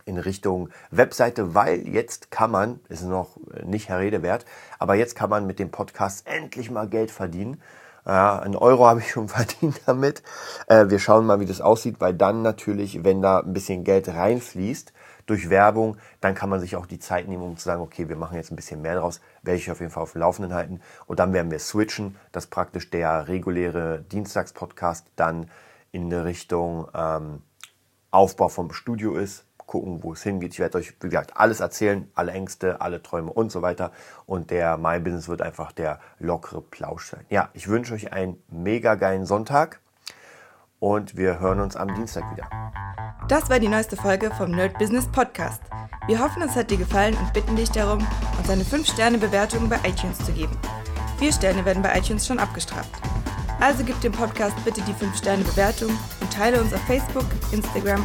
in 0.04 0.18
Richtung 0.18 0.70
Webseite, 0.90 1.54
weil 1.54 1.86
jetzt 1.86 2.32
kann 2.32 2.50
man, 2.50 2.80
ist 2.88 3.04
noch 3.04 3.36
nicht 3.64 3.88
Herr 3.88 4.00
Rede 4.00 4.22
wert, 4.22 4.44
aber 4.80 4.96
jetzt 4.96 5.14
kann 5.14 5.30
man 5.30 5.46
mit 5.46 5.60
dem 5.60 5.70
Podcast 5.70 6.26
endlich 6.26 6.72
mal 6.72 6.88
Geld 6.88 7.12
verdienen. 7.12 7.62
Ja, 8.06 8.38
einen 8.38 8.56
Euro 8.56 8.86
habe 8.86 9.00
ich 9.00 9.10
schon 9.10 9.28
verdient 9.28 9.80
damit. 9.86 10.22
Äh, 10.66 10.88
wir 10.88 10.98
schauen 10.98 11.26
mal, 11.26 11.40
wie 11.40 11.46
das 11.46 11.60
aussieht, 11.60 11.96
weil 12.00 12.14
dann 12.14 12.42
natürlich, 12.42 13.04
wenn 13.04 13.22
da 13.22 13.40
ein 13.40 13.52
bisschen 13.52 13.84
Geld 13.84 14.08
reinfließt 14.08 14.92
durch 15.26 15.48
Werbung, 15.48 15.96
dann 16.20 16.34
kann 16.34 16.50
man 16.50 16.60
sich 16.60 16.76
auch 16.76 16.86
die 16.86 16.98
Zeit 16.98 17.28
nehmen, 17.28 17.42
um 17.42 17.56
zu 17.56 17.64
sagen, 17.64 17.82
okay, 17.82 18.08
wir 18.08 18.16
machen 18.16 18.36
jetzt 18.36 18.50
ein 18.50 18.56
bisschen 18.56 18.82
mehr 18.82 18.96
draus, 18.96 19.20
werde 19.42 19.58
ich 19.58 19.70
auf 19.70 19.80
jeden 19.80 19.92
Fall 19.92 20.02
auf 20.02 20.12
dem 20.12 20.22
Laufenden 20.22 20.54
halten. 20.54 20.80
Und 21.06 21.20
dann 21.20 21.32
werden 21.32 21.50
wir 21.50 21.58
switchen, 21.58 22.16
dass 22.32 22.48
praktisch 22.48 22.90
der 22.90 23.28
reguläre 23.28 24.02
Dienstagspodcast 24.10 25.06
dann 25.16 25.50
in 25.92 26.12
Richtung 26.12 26.88
ähm, 26.94 27.42
Aufbau 28.10 28.48
vom 28.48 28.72
Studio 28.72 29.14
ist, 29.14 29.44
gucken, 29.70 30.02
wo 30.02 30.12
es 30.14 30.22
hingeht. 30.24 30.52
Ich 30.52 30.58
werde 30.58 30.78
euch, 30.78 30.94
wie 31.00 31.08
gesagt, 31.08 31.36
alles 31.36 31.60
erzählen, 31.60 32.10
alle 32.16 32.32
Ängste, 32.32 32.80
alle 32.80 33.02
Träume 33.02 33.32
und 33.32 33.52
so 33.52 33.62
weiter. 33.62 33.92
Und 34.26 34.50
der 34.50 34.76
My 34.76 34.98
Business 34.98 35.28
wird 35.28 35.42
einfach 35.42 35.70
der 35.70 36.00
lockere 36.18 36.60
Plausch 36.60 37.06
sein. 37.06 37.24
Ja, 37.30 37.50
ich 37.52 37.68
wünsche 37.68 37.94
euch 37.94 38.12
einen 38.12 38.42
mega 38.48 38.96
geilen 38.96 39.26
Sonntag 39.26 39.78
und 40.80 41.16
wir 41.16 41.38
hören 41.38 41.60
uns 41.60 41.76
am 41.76 41.94
Dienstag 41.94 42.24
wieder. 42.34 42.50
Das 43.28 43.48
war 43.48 43.60
die 43.60 43.68
neueste 43.68 43.96
Folge 43.96 44.32
vom 44.32 44.50
Nerd 44.50 44.76
Business 44.76 45.06
Podcast. 45.06 45.62
Wir 46.08 46.18
hoffen, 46.18 46.42
es 46.42 46.56
hat 46.56 46.72
dir 46.72 46.78
gefallen 46.78 47.16
und 47.16 47.32
bitten 47.32 47.54
dich 47.54 47.70
darum, 47.70 48.04
uns 48.38 48.50
eine 48.50 48.64
5-Sterne-Bewertung 48.64 49.68
bei 49.68 49.76
iTunes 49.88 50.18
zu 50.18 50.32
geben. 50.32 50.58
Vier 51.20 51.32
Sterne 51.32 51.64
werden 51.64 51.82
bei 51.82 51.96
iTunes 51.96 52.26
schon 52.26 52.40
abgestraft. 52.40 52.90
Also 53.60 53.84
gib 53.84 54.00
dem 54.00 54.12
Podcast 54.12 54.56
bitte 54.64 54.80
die 54.80 54.94
5-Sterne-Bewertung 54.94 55.90
und 56.20 56.32
teile 56.32 56.60
uns 56.60 56.74
auf 56.74 56.80
Facebook, 56.86 57.26
Instagram 57.52 58.04